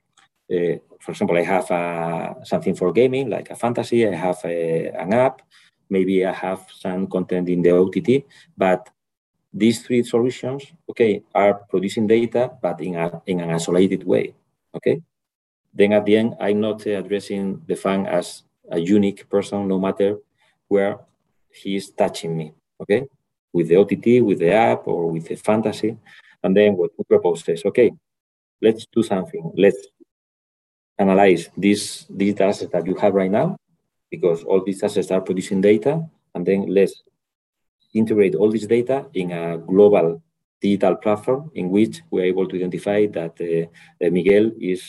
for 1.05 1.11
example, 1.13 1.37
I 1.37 1.43
have 1.43 1.71
uh, 1.71 2.45
something 2.45 2.75
for 2.75 2.93
gaming, 2.93 3.29
like 3.29 3.51
a 3.51 3.57
fantasy. 3.57 4.09
I 4.09 4.15
have 4.15 4.43
an 4.45 5.13
app. 5.13 5.43
Maybe 5.91 6.25
I 6.25 6.33
have 6.33 6.67
some 6.75 7.07
content 7.07 7.49
in 7.49 7.63
the 7.63 7.73
OTT, 7.73 8.25
but 8.57 8.89
these 9.55 9.87
three 9.87 10.03
solutions, 10.03 10.65
okay, 10.91 11.23
are 11.33 11.55
producing 11.71 12.09
data, 12.09 12.51
but 12.61 12.81
in, 12.81 12.97
a, 12.97 13.23
in 13.27 13.39
an 13.39 13.51
isolated 13.51 14.05
way, 14.05 14.35
okay? 14.75 15.01
Then 15.73 15.93
at 15.93 16.05
the 16.05 16.17
end, 16.17 16.35
I'm 16.41 16.61
not 16.61 16.85
addressing 16.87 17.63
the 17.67 17.77
fan 17.77 18.07
as 18.07 18.43
a 18.69 18.79
unique 18.81 19.29
person, 19.31 19.69
no 19.69 19.79
matter 19.79 20.19
where 20.67 20.99
he 21.51 21.77
is 21.77 21.91
touching 21.91 22.37
me, 22.37 22.53
okay? 22.81 23.05
With 23.53 23.69
the 23.69 23.77
OTT, 23.77 24.25
with 24.25 24.41
the 24.41 24.53
app, 24.53 24.89
or 24.89 25.13
with 25.13 25.29
the 25.29 25.37
fantasy. 25.37 25.97
And 26.43 26.57
then 26.57 26.77
what 26.77 26.91
we 26.99 27.05
propose 27.05 27.49
is, 27.49 27.65
okay, 27.65 27.93
let's 28.61 28.87
do 28.93 29.05
something. 29.05 29.53
Let's 29.57 29.79
analyze 30.99 31.49
these, 31.57 32.07
these 32.11 32.41
assets 32.41 32.73
that 32.73 32.87
you 32.87 32.97
have 32.97 33.15
right 33.15 33.31
now, 33.31 33.57
because 34.11 34.43
all 34.43 34.65
these 34.65 34.83
assets 34.83 35.13
are 35.13 35.21
producing 35.21 35.61
data, 35.61 36.05
and 36.35 36.45
then 36.45 36.67
let's 36.67 37.05
integrate 37.95 38.35
all 38.35 38.51
this 38.51 38.67
data 38.67 39.07
in 39.15 39.31
a 39.33 39.59
global 39.59 40.23
digital 40.61 40.97
platform 40.97 41.51
in 41.55 41.71
which 41.71 42.03
we're 42.11 42.25
able 42.25 42.47
to 42.49 42.57
identify 42.57 43.07
that 43.07 43.35
uh, 43.41 44.11
Miguel 44.11 44.51
is 44.61 44.83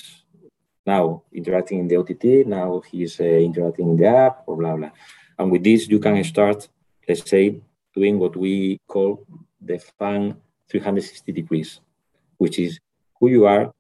now 0.86 1.24
interacting 1.34 1.80
in 1.80 1.88
the 1.88 1.98
OTT, 1.98 2.48
now 2.48 2.82
he's 2.92 3.20
uh, 3.20 3.24
interacting 3.24 3.90
in 3.90 3.98
the 3.98 4.08
app, 4.08 4.44
or 4.46 4.56
blah, 4.58 4.76
blah. 4.76 4.92
And 5.38 5.52
with 5.52 5.64
this, 5.64 5.88
you 5.88 6.00
can 6.00 6.24
start, 6.24 6.68
let's 7.08 7.28
say, 7.30 7.60
doing 7.94 8.20
what 8.20 8.36
we 8.36 8.80
call 8.88 9.26
the 9.60 9.80
fan 9.98 10.38
360 10.70 11.32
degrees, 11.32 11.80
which 12.38 12.60
is 12.60 12.80
who 13.20 13.30
you 13.30 13.46
are, 13.46 13.74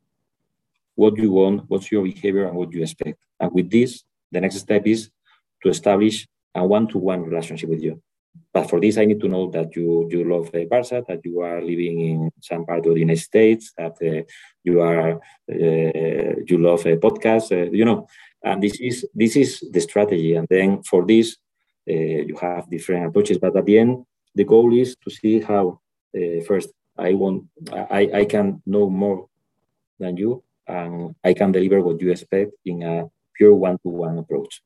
what 0.96 1.18
you 1.18 1.32
want, 1.32 1.64
what's 1.68 1.92
your 1.92 2.04
behavior, 2.04 2.48
and 2.48 2.56
what 2.56 2.72
you 2.72 2.82
expect. 2.82 3.20
And 3.40 3.52
with 3.52 3.70
this, 3.70 4.04
the 4.32 4.42
next 4.42 4.58
step 4.58 4.88
is 4.88 5.10
to 5.62 5.70
establish 5.70 6.28
a 6.56 6.66
one-to-one 6.66 7.22
relationship 7.22 7.70
with 7.70 7.82
you. 7.82 8.02
But 8.54 8.69
for 8.69 8.80
this, 8.80 8.98
I 8.98 9.06
need 9.06 9.19
to 9.19 9.28
know 9.28 9.50
that 9.52 9.76
you 9.76 10.08
you 10.10 10.24
love 10.24 10.50
uh, 10.56 10.65
Barca, 10.69 11.04
that 11.08 11.21
you 11.26 11.41
are 11.41 11.62
living 11.62 12.00
in 12.00 12.32
some 12.41 12.65
part 12.65 12.86
of 12.86 12.93
the 12.93 13.00
United 13.00 13.21
States, 13.21 13.74
that 13.78 13.95
uh, 14.02 14.24
you 14.63 14.80
are 14.82 15.15
uh, 15.52 16.36
you 16.48 16.58
love 16.58 16.86
a 16.86 16.98
podcast, 16.98 17.52
uh, 17.52 17.69
you 17.71 17.86
know. 17.86 18.08
And 18.43 18.62
this 18.62 18.80
is 18.80 19.06
this 19.13 19.36
is 19.36 19.63
the 19.71 19.82
strategy. 19.82 20.36
And 20.36 20.48
then 20.50 20.84
for 20.84 21.06
this, 21.06 21.38
uh, 21.89 21.93
you 22.30 22.38
have 22.39 22.69
different 22.69 23.08
approaches. 23.08 23.38
But 23.38 23.56
at 23.58 23.65
the 23.65 23.80
end, 23.80 24.06
the 24.36 24.43
goal 24.45 24.74
is 24.74 24.95
to 25.04 25.10
see 25.10 25.41
how 25.41 25.80
uh, 26.15 26.41
first 26.48 26.69
I 26.98 27.13
want 27.13 27.45
I, 27.74 28.10
I 28.21 28.26
can 28.26 28.62
know 28.65 28.89
more 28.89 29.28
than 30.00 30.17
you, 30.17 30.43
and 30.67 31.15
I 31.24 31.34
can 31.34 31.52
deliver 31.52 31.82
what 31.82 32.02
you 32.02 32.12
expect 32.12 32.52
in 32.65 32.84
a 32.84 33.10
pure 33.34 33.54
one-to-one 33.54 34.17
approach. 34.17 34.62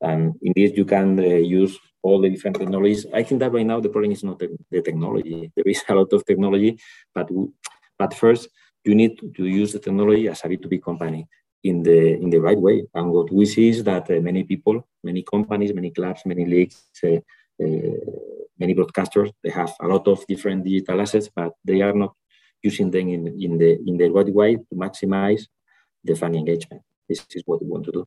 And 0.00 0.34
in 0.42 0.52
this, 0.56 0.72
you 0.76 0.84
can 0.84 1.18
use 1.18 1.78
all 2.02 2.20
the 2.20 2.30
different 2.30 2.56
technologies. 2.56 3.06
I 3.12 3.22
think 3.22 3.40
that 3.40 3.52
right 3.52 3.66
now 3.66 3.80
the 3.80 3.88
problem 3.88 4.12
is 4.12 4.24
not 4.24 4.38
the, 4.38 4.56
the 4.70 4.82
technology. 4.82 5.52
There 5.54 5.66
is 5.66 5.82
a 5.88 5.94
lot 5.94 6.12
of 6.12 6.24
technology, 6.24 6.78
but 7.14 7.28
but 7.98 8.14
first 8.14 8.48
you 8.84 8.94
need 8.94 9.18
to 9.36 9.44
use 9.44 9.72
the 9.72 9.78
technology 9.78 10.28
as 10.28 10.42
a 10.44 10.48
B2B 10.48 10.82
company 10.82 11.28
in 11.64 11.82
the 11.82 12.14
in 12.14 12.30
the 12.30 12.38
right 12.38 12.58
way. 12.58 12.84
And 12.94 13.10
what 13.10 13.30
we 13.30 13.44
see 13.44 13.68
is 13.68 13.84
that 13.84 14.10
uh, 14.10 14.20
many 14.20 14.44
people, 14.44 14.86
many 15.04 15.22
companies, 15.22 15.74
many 15.74 15.90
clubs, 15.90 16.22
many 16.24 16.46
leagues, 16.46 16.82
uh, 17.04 17.20
uh, 17.62 17.96
many 18.58 18.74
broadcasters, 18.74 19.30
they 19.42 19.50
have 19.50 19.72
a 19.80 19.86
lot 19.86 20.08
of 20.08 20.26
different 20.26 20.64
digital 20.64 21.00
assets, 21.00 21.28
but 21.34 21.52
they 21.64 21.82
are 21.82 21.92
not 21.92 22.14
using 22.62 22.90
them 22.90 23.08
in, 23.08 23.26
in 23.40 23.58
the 23.58 23.78
in 23.86 23.98
the 23.98 24.08
right 24.08 24.32
way 24.32 24.56
to 24.56 24.74
maximize 24.74 25.42
the 26.04 26.14
fan 26.14 26.34
engagement. 26.34 26.82
This 27.06 27.26
is 27.32 27.42
what 27.44 27.62
we 27.62 27.68
want 27.68 27.84
to 27.84 27.92
do 27.92 28.06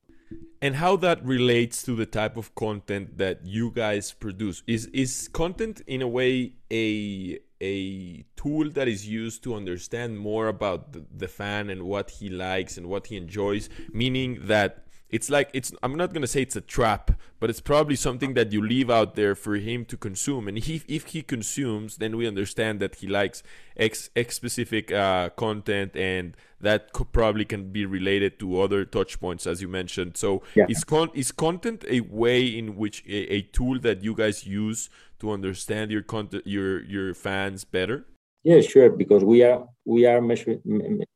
and 0.63 0.77
how 0.77 0.95
that 0.95 1.21
relates 1.25 1.83
to 1.83 1.93
the 1.93 2.05
type 2.05 2.37
of 2.37 2.55
content 2.55 3.17
that 3.17 3.45
you 3.45 3.69
guys 3.69 4.13
produce. 4.13 4.63
Is 4.65 4.85
is 4.93 5.27
content 5.27 5.81
in 5.87 6.01
a 6.01 6.07
way 6.07 6.53
a 6.71 7.37
a 7.59 8.23
tool 8.37 8.69
that 8.69 8.87
is 8.87 9.05
used 9.05 9.43
to 9.43 9.55
understand 9.55 10.17
more 10.17 10.47
about 10.47 10.93
the, 10.93 11.03
the 11.13 11.27
fan 11.27 11.69
and 11.69 11.83
what 11.83 12.11
he 12.11 12.29
likes 12.29 12.77
and 12.77 12.87
what 12.87 13.07
he 13.07 13.17
enjoys? 13.17 13.67
Meaning 13.91 14.39
that 14.43 14.85
it's 15.09 15.29
like 15.29 15.49
it's 15.53 15.71
i'm 15.83 15.95
not 15.95 16.11
going 16.11 16.23
to 16.23 16.27
say 16.27 16.41
it's 16.41 16.55
a 16.55 16.61
trap 16.75 17.11
but 17.39 17.47
it's 17.47 17.61
probably 17.61 17.95
something 17.95 18.33
that 18.33 18.51
you 18.51 18.59
leave 18.65 18.89
out 18.89 19.13
there 19.13 19.35
for 19.35 19.55
him 19.57 19.85
to 19.85 19.95
consume. 19.95 20.47
And 20.47 20.57
he, 20.57 20.81
if 20.87 21.07
he 21.07 21.21
consumes 21.21 21.97
then 21.97 22.17
we 22.17 22.25
understand 22.25 22.79
that 22.79 22.95
he 22.95 23.07
likes 23.07 23.43
x, 23.77 24.09
x 24.15 24.35
specific 24.35 24.91
uh, 24.91 25.29
content 25.31 25.95
and 25.95 26.35
that 26.63 26.91
co- 26.93 27.03
probably 27.05 27.45
can 27.45 27.71
be 27.71 27.85
related 27.85 28.39
to 28.39 28.59
other 28.59 28.83
touch 28.85 29.19
points 29.19 29.45
as 29.45 29.61
you 29.61 29.67
mentioned 29.67 30.17
so 30.17 30.41
yeah. 30.55 30.65
is, 30.69 30.83
con- 30.83 31.11
is 31.13 31.31
content 31.31 31.85
a 31.87 31.99
way 32.01 32.45
in 32.45 32.75
which 32.75 33.03
a, 33.07 33.35
a 33.35 33.41
tool 33.41 33.79
that 33.79 34.03
you 34.03 34.15
guys 34.15 34.45
use 34.45 34.89
to 35.19 35.31
understand 35.31 35.91
your 35.91 36.01
content 36.01 36.45
your 36.45 36.83
your 36.83 37.13
fans 37.13 37.63
better 37.63 38.05
yeah 38.43 38.61
sure 38.61 38.89
because 38.89 39.23
we 39.23 39.43
are 39.43 39.67
we 39.85 40.05
are 40.05 40.21
measuring 40.21 40.59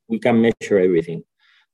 we 0.07 0.19
can 0.19 0.39
measure 0.39 0.77
everything 0.77 1.23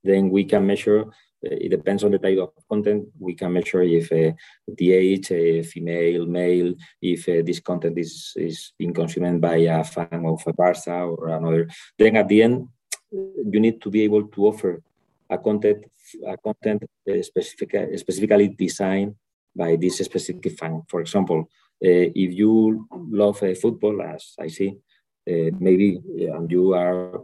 then 0.04 0.30
we 0.30 0.44
can 0.44 0.66
measure 0.66 1.06
it 1.44 1.70
depends 1.70 2.04
on 2.04 2.12
the 2.12 2.20
type 2.20 2.38
of 2.40 2.52
content. 2.70 3.08
We 3.20 3.36
can 3.36 3.54
measure 3.54 3.84
if 3.84 4.12
uh, 4.12 4.36
the 4.68 4.94
age, 4.94 5.32
uh, 5.32 5.64
female, 5.64 6.26
male, 6.26 6.74
if 7.02 7.28
uh, 7.28 7.42
this 7.46 7.60
content 7.60 7.98
is, 7.98 8.34
is 8.36 8.72
being 8.80 8.94
consumed 8.94 9.42
by 9.42 9.58
a 9.58 9.84
fan 9.84 10.24
of 10.26 10.42
a 10.48 10.54
Barca 10.54 10.96
or 10.96 11.30
another. 11.30 11.70
Then 11.98 12.16
at 12.16 12.28
the 12.28 12.44
end, 12.44 12.68
you 13.14 13.60
need 13.60 13.82
to 13.82 13.90
be 13.90 14.02
able 14.04 14.28
to 14.28 14.48
offer 14.48 14.82
a 15.30 15.38
content, 15.38 15.86
a 16.26 16.38
content 16.38 16.84
uh, 17.10 17.22
specific, 17.22 17.76
specifically 17.98 18.50
designed 18.50 19.16
by 19.56 19.76
this 19.76 19.98
specific 20.00 20.58
fan. 20.58 20.82
For 20.88 21.02
example, 21.02 21.40
uh, 21.84 22.10
if 22.16 22.34
you 22.34 22.88
love 22.92 23.42
uh, 23.44 23.54
football, 23.56 24.02
as 24.02 24.34
I 24.40 24.48
see, 24.48 24.78
maybe 25.26 26.02
and 26.36 26.52
you 26.52 26.74
are 26.74 27.16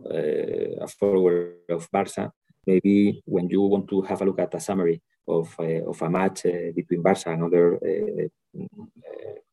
a 0.82 0.88
follower 0.88 1.56
of 1.70 1.90
Barca, 1.92 2.32
maybe 2.66 3.22
when 3.26 3.50
you 3.50 3.62
want 3.62 3.88
to 3.90 4.02
have 4.02 4.22
a 4.22 4.26
look 4.26 4.40
at 4.40 4.54
a 4.54 4.60
summary 4.60 5.02
of, 5.28 5.54
uh, 5.60 5.90
of 5.90 6.02
a 6.02 6.10
match 6.10 6.46
uh, 6.46 6.72
between 6.76 7.02
Barca 7.02 7.32
and 7.32 7.42
another 7.42 7.76
uh, 7.76 8.28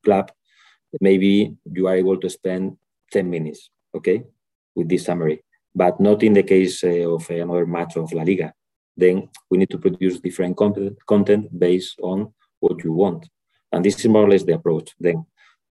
club, 0.04 0.30
maybe 1.00 1.56
you 1.72 1.86
are 1.88 1.96
able 1.96 2.18
to 2.18 2.30
spend 2.30 2.76
10 3.12 3.28
minutes, 3.28 3.70
okay, 3.94 4.24
with 4.74 4.88
this 4.88 5.04
summary, 5.04 5.42
but 5.76 6.00
not 6.00 6.22
in 6.22 6.32
the 6.32 6.42
case 6.42 6.82
of 6.82 7.28
another 7.28 7.66
match 7.66 7.96
of 7.96 8.10
La 8.12 8.22
Liga. 8.22 8.52
Then 8.96 9.28
we 9.50 9.58
need 9.58 9.70
to 9.70 9.78
produce 9.78 10.18
different 10.18 10.56
content, 10.56 11.46
based 11.56 12.00
on 12.02 12.32
what 12.60 12.82
you 12.82 12.92
want. 12.94 13.28
And 13.70 13.84
this 13.84 14.00
is 14.00 14.06
more 14.06 14.24
or 14.24 14.30
less 14.30 14.44
the 14.44 14.54
approach. 14.54 14.94
Then 14.98 15.26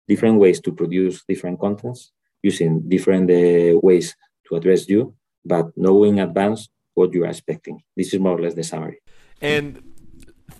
different 0.07 0.39
ways 0.39 0.61
to 0.61 0.73
produce 0.73 1.25
different 1.27 1.59
contents 1.59 2.13
using 2.43 2.87
different 2.87 3.31
uh, 3.31 3.81
ways 3.81 4.15
to 4.47 4.57
address 4.57 4.87
you, 4.91 5.15
but 5.43 5.67
knowing 5.75 6.19
in 6.19 6.29
advance 6.29 6.69
what 6.93 7.15
you 7.15 7.25
are 7.25 7.29
expecting. 7.29 7.81
This 7.97 8.13
is 8.13 8.21
more 8.21 8.37
or 8.37 8.43
less 8.43 8.53
the 8.53 8.63
summary. 8.63 8.99
And 9.41 9.83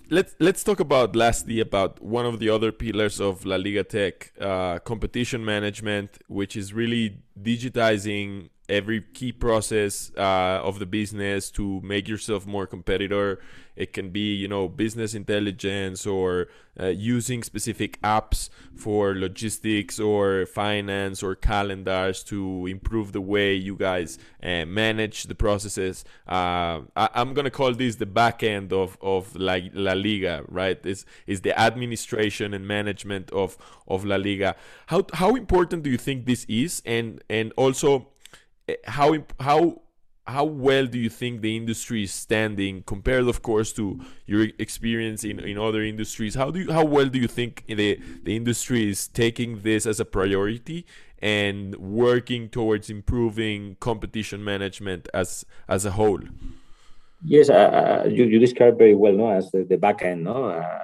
let's 0.09 0.35
let's 0.39 0.63
talk 0.63 0.79
about 0.79 1.15
lastly 1.15 1.59
about 1.59 2.01
one 2.01 2.25
of 2.25 2.39
the 2.39 2.49
other 2.49 2.71
pillars 2.71 3.21
of 3.21 3.45
La 3.45 3.57
Liga 3.57 3.83
Tech, 3.83 4.33
uh, 4.41 4.79
competition 4.79 5.45
management, 5.45 6.17
which 6.27 6.55
is 6.55 6.73
really 6.73 7.19
digitizing 7.39 8.49
every 8.69 9.01
key 9.13 9.31
process 9.31 10.11
uh, 10.17 10.61
of 10.63 10.79
the 10.79 10.85
business 10.85 11.51
to 11.51 11.81
make 11.81 12.07
yourself 12.07 12.45
more 12.45 12.67
competitor. 12.67 13.39
It 13.75 13.91
can 13.91 14.09
be 14.09 14.33
you 14.33 14.47
know 14.47 14.69
business 14.69 15.13
intelligence 15.13 16.07
or 16.07 16.47
uh, 16.79 16.87
using 16.87 17.43
specific 17.43 18.01
apps 18.01 18.49
for 18.73 19.13
logistics 19.15 19.99
or 19.99 20.45
finance 20.45 21.21
or 21.21 21.35
calendars 21.35 22.23
to 22.23 22.67
improve 22.67 23.11
the 23.11 23.19
way 23.21 23.53
you 23.53 23.75
guys 23.75 24.17
uh, 24.41 24.65
manage 24.65 25.23
the 25.23 25.35
processes. 25.35 26.05
Uh, 26.27 26.81
I, 26.95 27.09
am 27.15 27.33
gonna 27.33 27.49
call 27.49 27.73
this 27.73 27.95
the 27.97 28.05
back 28.05 28.43
end 28.43 28.71
of, 28.71 28.97
of 29.01 29.35
La, 29.35 29.59
La 29.73 29.93
Liga 29.93 30.45
right? 30.47 30.83
Is 30.85 31.05
is 31.27 31.41
the 31.41 31.57
administration 31.59 32.53
and 32.53 32.67
management 32.67 33.29
of 33.31 33.57
of 33.87 34.05
La 34.05 34.15
Liga. 34.15 34.55
How 34.87 35.05
how 35.13 35.35
important 35.35 35.83
do 35.83 35.89
you 35.89 35.97
think 35.97 36.25
this 36.25 36.45
is? 36.45 36.81
And 36.85 37.23
and 37.29 37.51
also 37.57 38.07
how 38.85 39.17
how 39.39 39.81
how 40.27 40.43
well 40.43 40.87
do 40.87 40.97
you 40.97 41.09
think 41.09 41.41
the 41.41 41.55
industry 41.55 42.03
is 42.03 42.11
standing 42.11 42.81
compared 42.83 43.27
of 43.27 43.43
course 43.43 43.71
to 43.73 43.99
your 44.25 44.47
experience 44.57 45.23
in, 45.23 45.39
in 45.39 45.57
other 45.57 45.83
industries? 45.83 46.35
How 46.35 46.49
do 46.49 46.61
you 46.61 46.71
how 46.71 46.83
well 46.83 47.07
do 47.07 47.19
you 47.19 47.27
think 47.27 47.63
the 47.67 47.99
the 48.23 48.35
industry 48.35 48.89
is 48.89 49.07
taking 49.07 49.61
this 49.61 49.85
as 49.85 49.99
a 49.99 50.05
priority 50.05 50.85
and 51.19 51.75
working 51.75 52.49
towards 52.49 52.89
improving 52.89 53.77
competition 53.79 54.43
management 54.43 55.07
as 55.13 55.45
as 55.67 55.85
a 55.85 55.91
whole? 55.91 56.21
Yes 57.23 57.49
uh, 57.49 57.53
uh 57.53 58.07
you, 58.09 58.25
you 58.25 58.39
described 58.39 58.77
very 58.79 58.95
well 58.95 59.13
no 59.13 59.29
as 59.29 59.51
the, 59.51 59.63
the 59.63 59.77
back 59.77 60.01
end 60.01 60.23
no? 60.23 60.45
Uh, 60.45 60.83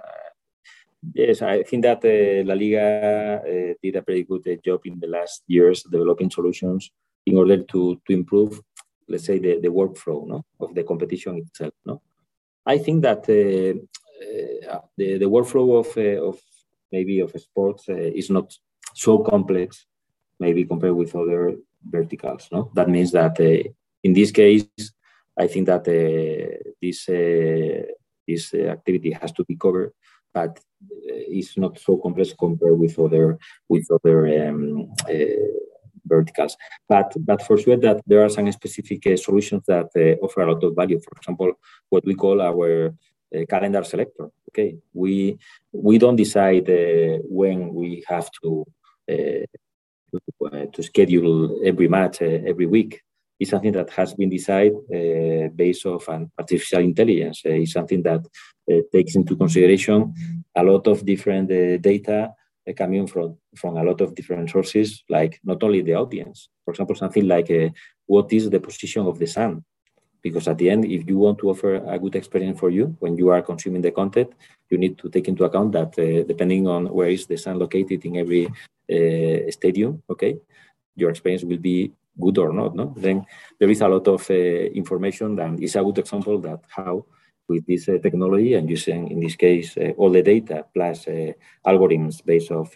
yes 1.15 1.41
i 1.41 1.63
think 1.63 1.81
that 1.81 1.97
uh, 2.05 2.45
la 2.47 2.53
liga 2.53 3.41
uh, 3.41 3.73
did 3.81 3.95
a 3.95 4.01
pretty 4.03 4.23
good 4.23 4.47
uh, 4.47 4.55
job 4.63 4.81
in 4.85 4.99
the 4.99 5.07
last 5.07 5.41
years 5.47 5.81
developing 5.83 6.29
solutions 6.29 6.91
in 7.25 7.37
order 7.37 7.63
to, 7.63 8.01
to 8.05 8.13
improve, 8.13 8.61
let's 9.07 9.25
say, 9.25 9.39
the, 9.39 9.59
the 9.59 9.67
workflow 9.67 10.27
no, 10.27 10.45
of 10.59 10.73
the 10.73 10.83
competition 10.83 11.37
itself. 11.37 11.73
No? 11.85 12.01
I 12.65 12.77
think 12.77 13.01
that 13.03 13.19
uh, 13.29 13.79
uh, 14.71 14.79
the, 14.97 15.17
the 15.17 15.25
workflow 15.25 15.79
of, 15.79 15.97
uh, 15.97 16.27
of 16.27 16.39
maybe 16.91 17.19
of 17.19 17.31
sports 17.39 17.89
uh, 17.89 17.93
is 17.93 18.29
not 18.29 18.53
so 18.93 19.19
complex, 19.19 19.85
maybe 20.39 20.65
compared 20.65 20.95
with 20.95 21.15
other 21.15 21.55
verticals. 21.83 22.47
No? 22.51 22.71
That 22.75 22.89
means 22.89 23.11
that 23.11 23.39
uh, 23.39 23.69
in 24.03 24.13
this 24.13 24.31
case, 24.31 24.65
I 25.37 25.47
think 25.47 25.67
that 25.67 25.87
uh, 25.87 26.71
this, 26.81 27.05
this 28.27 28.53
activity 28.53 29.11
has 29.11 29.31
to 29.33 29.45
be 29.45 29.55
covered 29.55 29.93
but 30.33 30.59
it's 30.89 31.57
not 31.57 31.79
so 31.79 31.97
complex 31.97 32.33
compared 32.37 32.79
with 32.79 32.97
other 32.99 33.37
with 33.69 33.87
other 33.91 34.47
um, 34.47 34.91
uh, 35.09 35.59
verticals. 36.05 36.57
But 36.87 37.13
but 37.19 37.41
for 37.43 37.57
sure 37.57 37.77
that 37.77 38.01
there 38.05 38.23
are 38.23 38.29
some 38.29 38.51
specific 38.51 39.05
uh, 39.07 39.17
solutions 39.17 39.63
that 39.67 39.89
uh, 39.95 40.23
offer 40.23 40.41
a 40.41 40.53
lot 40.53 40.63
of 40.63 40.75
value. 40.75 40.99
For 40.99 41.17
example, 41.17 41.53
what 41.89 42.05
we 42.05 42.15
call 42.15 42.41
our 42.41 42.93
uh, 43.33 43.45
calendar 43.49 43.83
selector. 43.83 44.29
Okay, 44.49 44.77
we 44.93 45.37
we 45.71 45.97
don't 45.97 46.17
decide 46.17 46.69
uh, 46.69 47.19
when 47.23 47.73
we 47.73 48.03
have 48.07 48.29
to 48.41 48.65
uh, 49.09 49.45
to, 50.11 50.45
uh, 50.45 50.65
to, 50.73 50.83
schedule 50.83 51.61
every 51.63 51.87
match 51.87 52.21
every 52.21 52.65
week. 52.65 53.01
It's 53.39 53.49
something 53.49 53.71
that 53.71 53.89
has 53.91 54.13
been 54.13 54.29
decided 54.29 55.55
based 55.55 55.85
off 55.85 56.09
an 56.09 56.29
artificial 56.37 56.81
intelligence. 56.81 57.41
it's 57.45 57.71
something 57.71 58.03
that 58.03 58.21
takes 58.91 59.15
into 59.15 59.35
consideration 59.35 60.13
a 60.55 60.63
lot 60.63 60.85
of 60.87 61.05
different 61.05 61.47
data 61.81 62.33
coming 62.77 63.07
from 63.07 63.37
from 63.55 63.77
a 63.77 63.83
lot 63.83 64.01
of 64.01 64.15
different 64.15 64.49
sources, 64.49 65.03
like 65.09 65.39
not 65.43 65.63
only 65.63 65.81
the 65.81 65.95
audience. 65.95 66.49
For 66.63 66.71
example, 66.71 66.95
something 66.95 67.27
like 67.27 67.49
uh, 67.51 67.69
what 68.05 68.31
is 68.33 68.49
the 68.49 68.59
position 68.59 69.05
of 69.05 69.17
the 69.19 69.27
sun? 69.27 69.63
Because 70.21 70.47
at 70.47 70.57
the 70.59 70.69
end, 70.69 70.85
if 70.85 71.09
you 71.09 71.17
want 71.17 71.39
to 71.39 71.49
offer 71.49 71.75
a 71.75 71.97
good 71.97 72.15
experience 72.15 72.59
for 72.59 72.69
you 72.69 72.95
when 72.99 73.17
you 73.17 73.29
are 73.29 73.41
consuming 73.41 73.81
the 73.81 73.91
content, 73.91 74.29
you 74.69 74.77
need 74.77 74.97
to 74.99 75.09
take 75.09 75.27
into 75.27 75.43
account 75.45 75.71
that 75.71 75.97
uh, 75.97 76.23
depending 76.27 76.67
on 76.67 76.85
where 76.93 77.09
is 77.09 77.25
the 77.25 77.37
sun 77.37 77.57
located 77.57 78.05
in 78.05 78.17
every 78.17 78.45
uh, 78.45 79.49
stadium, 79.49 80.03
okay, 80.09 80.37
your 80.95 81.09
experience 81.09 81.43
will 81.43 81.57
be 81.57 81.91
good 82.19 82.37
or 82.37 82.53
not. 82.53 82.75
No, 82.75 82.93
then 82.95 83.25
there 83.59 83.69
is 83.69 83.81
a 83.81 83.87
lot 83.87 84.07
of 84.07 84.29
uh, 84.29 84.33
information, 84.33 85.39
and 85.39 85.61
it's 85.63 85.75
a 85.75 85.83
good 85.83 85.97
example 85.97 86.39
that 86.41 86.59
how 86.69 87.05
with 87.51 87.65
this 87.65 87.87
uh, 87.89 87.97
technology 88.01 88.53
and 88.55 88.69
using, 88.69 89.11
in 89.11 89.19
this 89.19 89.35
case, 89.35 89.77
uh, 89.77 89.91
all 89.97 90.09
the 90.09 90.23
data 90.23 90.65
plus 90.73 91.07
uh, 91.07 91.31
algorithms 91.65 92.23
based 92.25 92.51
of 92.51 92.75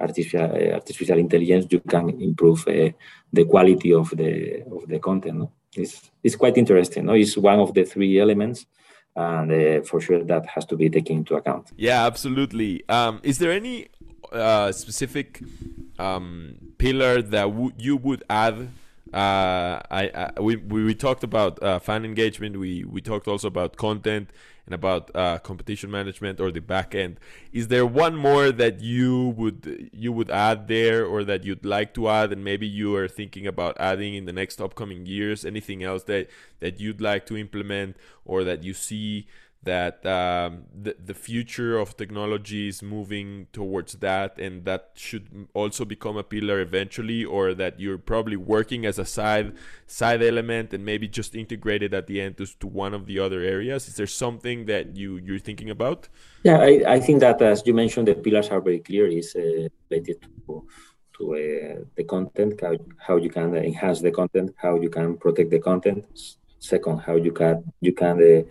artificial 0.00 0.50
artificial 0.72 1.18
intelligence, 1.18 1.66
you 1.70 1.80
can 1.80 2.10
improve 2.20 2.64
the 2.64 3.44
quality 3.44 3.92
of 3.92 4.10
the 4.10 4.62
of 4.76 4.86
the 4.88 4.98
content. 4.98 5.38
No? 5.38 5.52
It's 5.74 6.10
it's 6.22 6.36
quite 6.36 6.56
interesting. 6.58 7.06
No? 7.06 7.14
It's 7.14 7.36
one 7.36 7.60
of 7.60 7.72
the 7.74 7.84
three 7.84 8.20
elements 8.20 8.66
and 9.14 9.52
uh, 9.52 9.82
for 9.82 10.00
sure 10.00 10.24
that 10.24 10.46
has 10.46 10.64
to 10.66 10.76
be 10.76 10.88
taken 10.88 11.18
into 11.18 11.34
account. 11.34 11.70
Yeah, 11.76 12.06
absolutely. 12.06 12.82
Um, 12.88 13.20
is 13.22 13.38
there 13.38 13.52
any 13.52 13.88
uh, 14.32 14.72
specific 14.72 15.42
um, 15.98 16.56
pillar 16.78 17.22
that 17.22 17.72
you 17.78 17.96
would 17.96 18.24
add 18.30 18.70
uh, 19.12 19.80
I, 19.90 20.30
we, 20.40 20.56
we 20.56 20.94
talked 20.94 21.22
about 21.22 21.62
uh, 21.62 21.78
fan 21.78 22.04
engagement. 22.04 22.58
We 22.58 22.84
we 22.84 23.00
talked 23.00 23.28
also 23.28 23.48
about 23.48 23.76
content 23.76 24.30
and 24.64 24.74
about 24.74 25.10
uh, 25.14 25.38
competition 25.38 25.90
management 25.90 26.40
or 26.40 26.50
the 26.50 26.60
back 26.60 26.94
end. 26.94 27.18
Is 27.52 27.68
there 27.68 27.84
one 27.84 28.16
more 28.16 28.52
that 28.52 28.80
you 28.80 29.34
would 29.36 29.90
you 29.92 30.12
would 30.12 30.30
add 30.30 30.68
there, 30.68 31.04
or 31.04 31.24
that 31.24 31.44
you'd 31.44 31.64
like 31.64 31.92
to 31.94 32.08
add, 32.08 32.32
and 32.32 32.42
maybe 32.42 32.66
you 32.66 32.94
are 32.96 33.08
thinking 33.08 33.46
about 33.46 33.76
adding 33.78 34.14
in 34.14 34.24
the 34.24 34.32
next 34.32 34.60
upcoming 34.60 35.04
years? 35.04 35.44
Anything 35.44 35.82
else 35.82 36.04
that 36.04 36.28
that 36.60 36.80
you'd 36.80 37.00
like 37.00 37.26
to 37.26 37.36
implement, 37.36 37.96
or 38.24 38.44
that 38.44 38.62
you 38.62 38.72
see 38.72 39.26
that 39.64 40.04
um, 40.04 40.64
the, 40.74 40.96
the 41.04 41.14
future 41.14 41.78
of 41.78 41.96
technology 41.96 42.66
is 42.66 42.82
moving 42.82 43.46
towards 43.52 43.92
that 43.94 44.38
and 44.38 44.64
that 44.64 44.90
should 44.94 45.46
also 45.54 45.84
become 45.84 46.16
a 46.16 46.22
pillar 46.24 46.60
eventually 46.60 47.24
or 47.24 47.54
that 47.54 47.78
you're 47.78 47.98
probably 47.98 48.36
working 48.36 48.84
as 48.84 48.98
a 48.98 49.04
side 49.04 49.54
side 49.86 50.20
element 50.22 50.74
and 50.74 50.84
maybe 50.84 51.06
just 51.06 51.36
integrated 51.36 51.94
at 51.94 52.08
the 52.08 52.20
end 52.20 52.36
to, 52.36 52.46
to 52.58 52.66
one 52.66 52.92
of 52.92 53.06
the 53.06 53.20
other 53.20 53.40
areas. 53.40 53.86
Is 53.86 53.94
there 53.94 54.06
something 54.06 54.66
that 54.66 54.96
you 54.96 55.16
you're 55.16 55.38
thinking 55.38 55.70
about? 55.70 56.08
Yeah 56.42 56.58
i, 56.58 56.82
I 56.86 57.00
think 57.00 57.20
that 57.20 57.40
as 57.40 57.62
you 57.64 57.74
mentioned 57.74 58.08
the 58.08 58.14
pillars 58.14 58.48
are 58.48 58.60
very 58.60 58.80
clear. 58.80 59.06
Is 59.06 59.36
uh, 59.36 59.68
related 59.90 60.22
to 60.46 60.66
to 61.18 61.34
uh, 61.34 61.84
the 61.94 62.04
content 62.04 62.60
how, 62.60 62.76
how 62.98 63.16
you 63.16 63.30
can 63.30 63.54
enhance 63.54 64.00
the 64.00 64.10
content 64.10 64.54
how 64.56 64.74
you 64.80 64.90
can 64.90 65.16
protect 65.16 65.50
the 65.50 65.60
content. 65.60 66.04
Second 66.58 66.98
how 66.98 67.16
you 67.16 67.32
can 67.32 67.62
you 67.80 67.92
can 67.92 68.16
uh, 68.18 68.42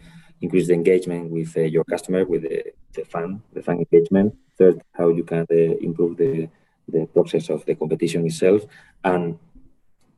increase 0.41 0.67
the 0.67 0.73
engagement 0.73 1.30
with 1.30 1.56
uh, 1.56 1.62
your 1.62 1.84
customer, 1.84 2.25
with 2.25 2.43
the, 2.43 2.63
the 2.93 3.06
fan, 3.06 3.41
the 3.54 3.62
fan 3.62 3.77
engagement. 3.77 4.36
Third, 4.58 4.82
how 4.93 5.10
you 5.10 5.23
can 5.23 5.45
uh, 5.51 5.56
improve 5.56 6.17
the, 6.17 6.49
the 6.88 7.06
process 7.08 7.49
of 7.49 7.65
the 7.65 7.75
competition 7.75 8.25
itself. 8.25 8.63
And 9.04 9.38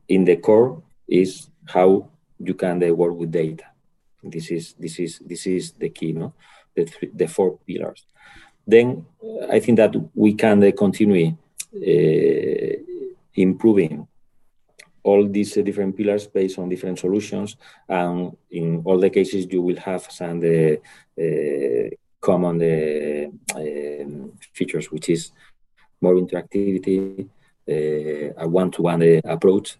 in 0.08 0.24
the 0.24 0.36
core 0.36 0.82
is 1.08 1.48
how 1.66 2.08
you 2.38 2.54
can 2.54 2.82
uh, 2.82 2.92
work 2.92 3.14
with 3.14 3.30
data. 3.30 3.64
This 4.22 4.50
is 4.50 4.74
this 4.78 4.98
is 4.98 5.18
this 5.18 5.46
is 5.46 5.72
the 5.72 5.90
key, 5.90 6.12
no? 6.12 6.32
The 6.74 6.88
the 7.12 7.26
four 7.26 7.58
pillars. 7.66 8.06
Then 8.66 9.04
I 9.50 9.60
think 9.60 9.76
that 9.76 9.94
we 10.14 10.32
can 10.32 10.72
continue 10.72 11.36
uh, 11.74 12.76
improving 13.34 14.08
all 15.04 15.28
these 15.28 15.56
uh, 15.56 15.62
different 15.62 15.96
pillars 15.96 16.26
based 16.26 16.58
on 16.58 16.68
different 16.68 16.98
solutions. 16.98 17.56
And 17.88 18.36
in 18.50 18.82
all 18.84 18.98
the 18.98 19.10
cases, 19.10 19.46
you 19.50 19.62
will 19.62 19.76
have 19.76 20.02
some 20.10 20.40
uh, 20.42 21.22
uh, 21.22 21.90
common 22.20 22.58
um, 23.54 24.32
features, 24.52 24.90
which 24.90 25.10
is 25.10 25.30
more 26.00 26.14
interactivity, 26.14 27.28
a 27.66 28.48
one-to-one 28.48 29.20
approach, 29.24 29.76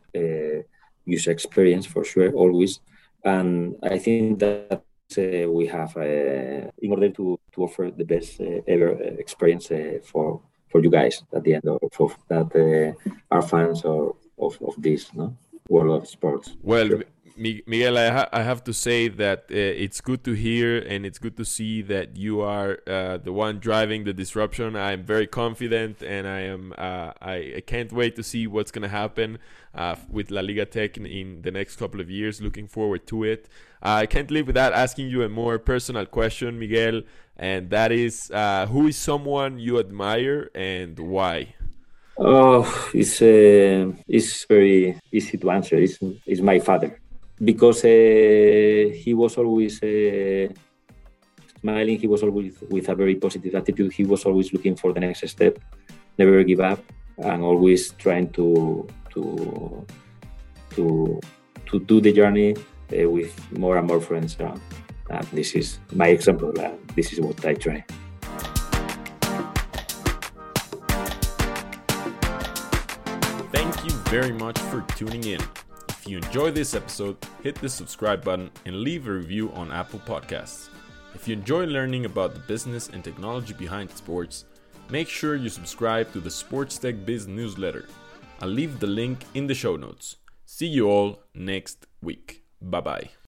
user 1.05 1.31
experience 1.31 1.87
for 1.87 2.05
sure, 2.05 2.33
always. 2.33 2.81
And 3.25 3.77
I 3.83 3.99
think 3.99 4.39
that 4.41 4.83
uh, 5.19 5.51
we 5.51 5.67
have 5.67 5.97
uh, 5.97 6.71
in 6.79 6.91
order 6.91 7.11
to, 7.11 7.39
to 7.53 7.63
offer 7.63 7.91
the 7.91 8.05
best 8.05 8.41
uh, 8.41 8.61
ever 8.67 8.93
experience 9.19 9.69
for 10.05 10.41
for 10.71 10.83
you 10.83 10.91
guys 10.91 11.23
at 11.33 11.45
the 11.45 11.55
end 11.55 11.69
of, 11.69 11.79
of 12.01 12.17
that 12.29 12.97
our 13.31 13.43
fans 13.43 13.85
of, 13.85 14.17
of, 14.39 14.59
of 14.63 14.75
this 14.79 15.13
no? 15.15 15.37
world 15.69 16.03
of 16.03 16.09
sports. 16.09 16.57
Well, 16.63 16.89
sure. 16.89 17.05
Miguel, 17.37 17.99
I, 17.99 18.11
ha 18.11 18.29
I, 18.33 18.43
have 18.43 18.63
to 18.65 18.73
say 18.73 19.09
that 19.09 19.47
uh, 19.51 19.55
it's 19.57 20.01
good 20.01 20.23
to 20.23 20.33
hear 20.35 20.79
and 20.79 21.05
it's 21.05 21.19
good 21.19 21.37
to 21.39 21.45
see 21.45 21.83
that 21.83 22.17
you 22.17 22.41
are 22.41 22.79
uh, 22.87 23.17
the 23.17 23.33
one 23.33 23.59
driving 23.59 24.05
the 24.05 24.13
disruption. 24.13 24.77
I'm 24.77 25.03
very 25.03 25.27
confident 25.27 26.01
and 26.03 26.29
I 26.29 26.41
am 26.41 26.73
uh, 26.79 27.11
I, 27.21 27.55
I, 27.57 27.63
can't 27.67 27.93
wait 27.93 28.15
to 28.17 28.23
see 28.23 28.47
what's 28.47 28.71
going 28.71 28.83
to 28.83 28.89
happen 28.89 29.39
uh, 29.75 29.97
with 30.09 30.31
La 30.31 30.43
Liga 30.43 30.65
Tech 30.65 30.97
in, 30.97 31.07
in, 31.07 31.43
the 31.43 31.51
next 31.51 31.75
couple 31.75 32.01
of 32.01 32.09
years. 32.09 32.41
Looking 32.41 32.69
forward 32.69 33.05
to 33.09 33.25
it. 33.25 33.49
I 33.83 34.07
can't 34.07 34.31
live 34.31 34.47
without 34.47 34.73
asking 34.73 35.09
you 35.09 35.25
a 35.25 35.29
more 35.29 35.59
personal 35.59 36.07
question, 36.07 36.59
Miguel, 36.59 37.03
and 37.37 37.69
that 37.71 37.91
is 37.91 38.31
uh, 38.31 38.67
who 38.67 38.87
is 38.87 38.97
someone 38.97 39.59
you 39.59 39.81
admire 39.81 40.51
and 40.55 40.99
why? 41.01 41.55
Oh, 42.17 42.63
it's 42.95 43.21
uh, 43.21 43.91
it's 44.07 44.45
very 44.45 45.01
easy 45.11 45.37
to 45.39 45.51
answer. 45.51 45.77
It's, 45.77 45.99
it's 46.27 46.41
my 46.41 46.61
father 46.61 47.01
because 47.43 47.85
uh, 47.85 48.95
he 48.95 49.15
was 49.15 49.37
always 49.37 49.83
uh, 49.83 50.47
smiling. 51.61 51.99
He 51.99 52.07
was 52.07 52.23
always 52.23 52.55
with 52.71 52.89
a 52.89 52.95
very 52.95 53.17
positive 53.17 53.55
attitude. 53.55 53.93
He 53.93 54.05
was 54.05 54.25
always 54.25 54.53
looking 54.53 54.77
for 54.77 54.93
the 54.93 55.01
next 55.01 55.29
step, 55.29 55.59
never 56.17 56.45
give 56.45 56.61
up, 56.61 56.81
and 57.19 57.43
always 57.43 57.91
trying 57.99 58.31
to 58.33 58.87
to 59.11 59.85
to 60.77 61.21
to 61.67 61.81
do 61.81 62.01
the 62.01 62.13
journey 62.13 62.55
uh, 62.95 63.11
with 63.11 63.35
more 63.59 63.77
and 63.77 63.89
more 63.89 64.01
friends 64.01 64.37
around. 64.39 64.61
And 65.11 65.27
this 65.33 65.55
is 65.55 65.81
my 65.93 66.09
example. 66.09 66.53
this 66.95 67.13
is 67.13 67.21
what 67.21 67.45
I 67.45 67.55
try. 67.55 67.85
Very 74.21 74.31
much 74.31 74.57
for 74.71 74.81
tuning 74.97 75.25
in. 75.25 75.41
If 75.89 76.07
you 76.07 76.19
enjoy 76.19 76.53
this 76.53 76.75
episode, 76.75 77.17
hit 77.43 77.57
the 77.57 77.69
subscribe 77.69 78.23
button 78.23 78.49
and 78.65 78.77
leave 78.77 79.09
a 79.09 79.13
review 79.13 79.51
on 79.55 79.73
Apple 79.73 79.99
Podcasts. 80.07 80.69
If 81.17 81.27
you 81.27 81.35
enjoy 81.35 81.65
learning 81.65 82.05
about 82.05 82.33
the 82.33 82.47
business 82.53 82.91
and 82.91 83.03
technology 83.03 83.55
behind 83.55 83.91
sports, 83.91 84.45
make 84.89 85.09
sure 85.09 85.35
you 85.35 85.49
subscribe 85.49 86.13
to 86.13 86.21
the 86.21 86.31
Sports 86.31 86.79
Tech 86.79 87.05
Biz 87.05 87.27
newsletter. 87.27 87.87
I'll 88.41 88.57
leave 88.61 88.79
the 88.79 88.87
link 88.87 89.19
in 89.35 89.49
the 89.49 89.55
show 89.63 89.75
notes. 89.75 90.15
See 90.47 90.69
you 90.69 90.87
all 90.89 91.19
next 91.35 91.89
week. 92.01 92.45
Bye 92.63 92.83
bye. 92.83 93.24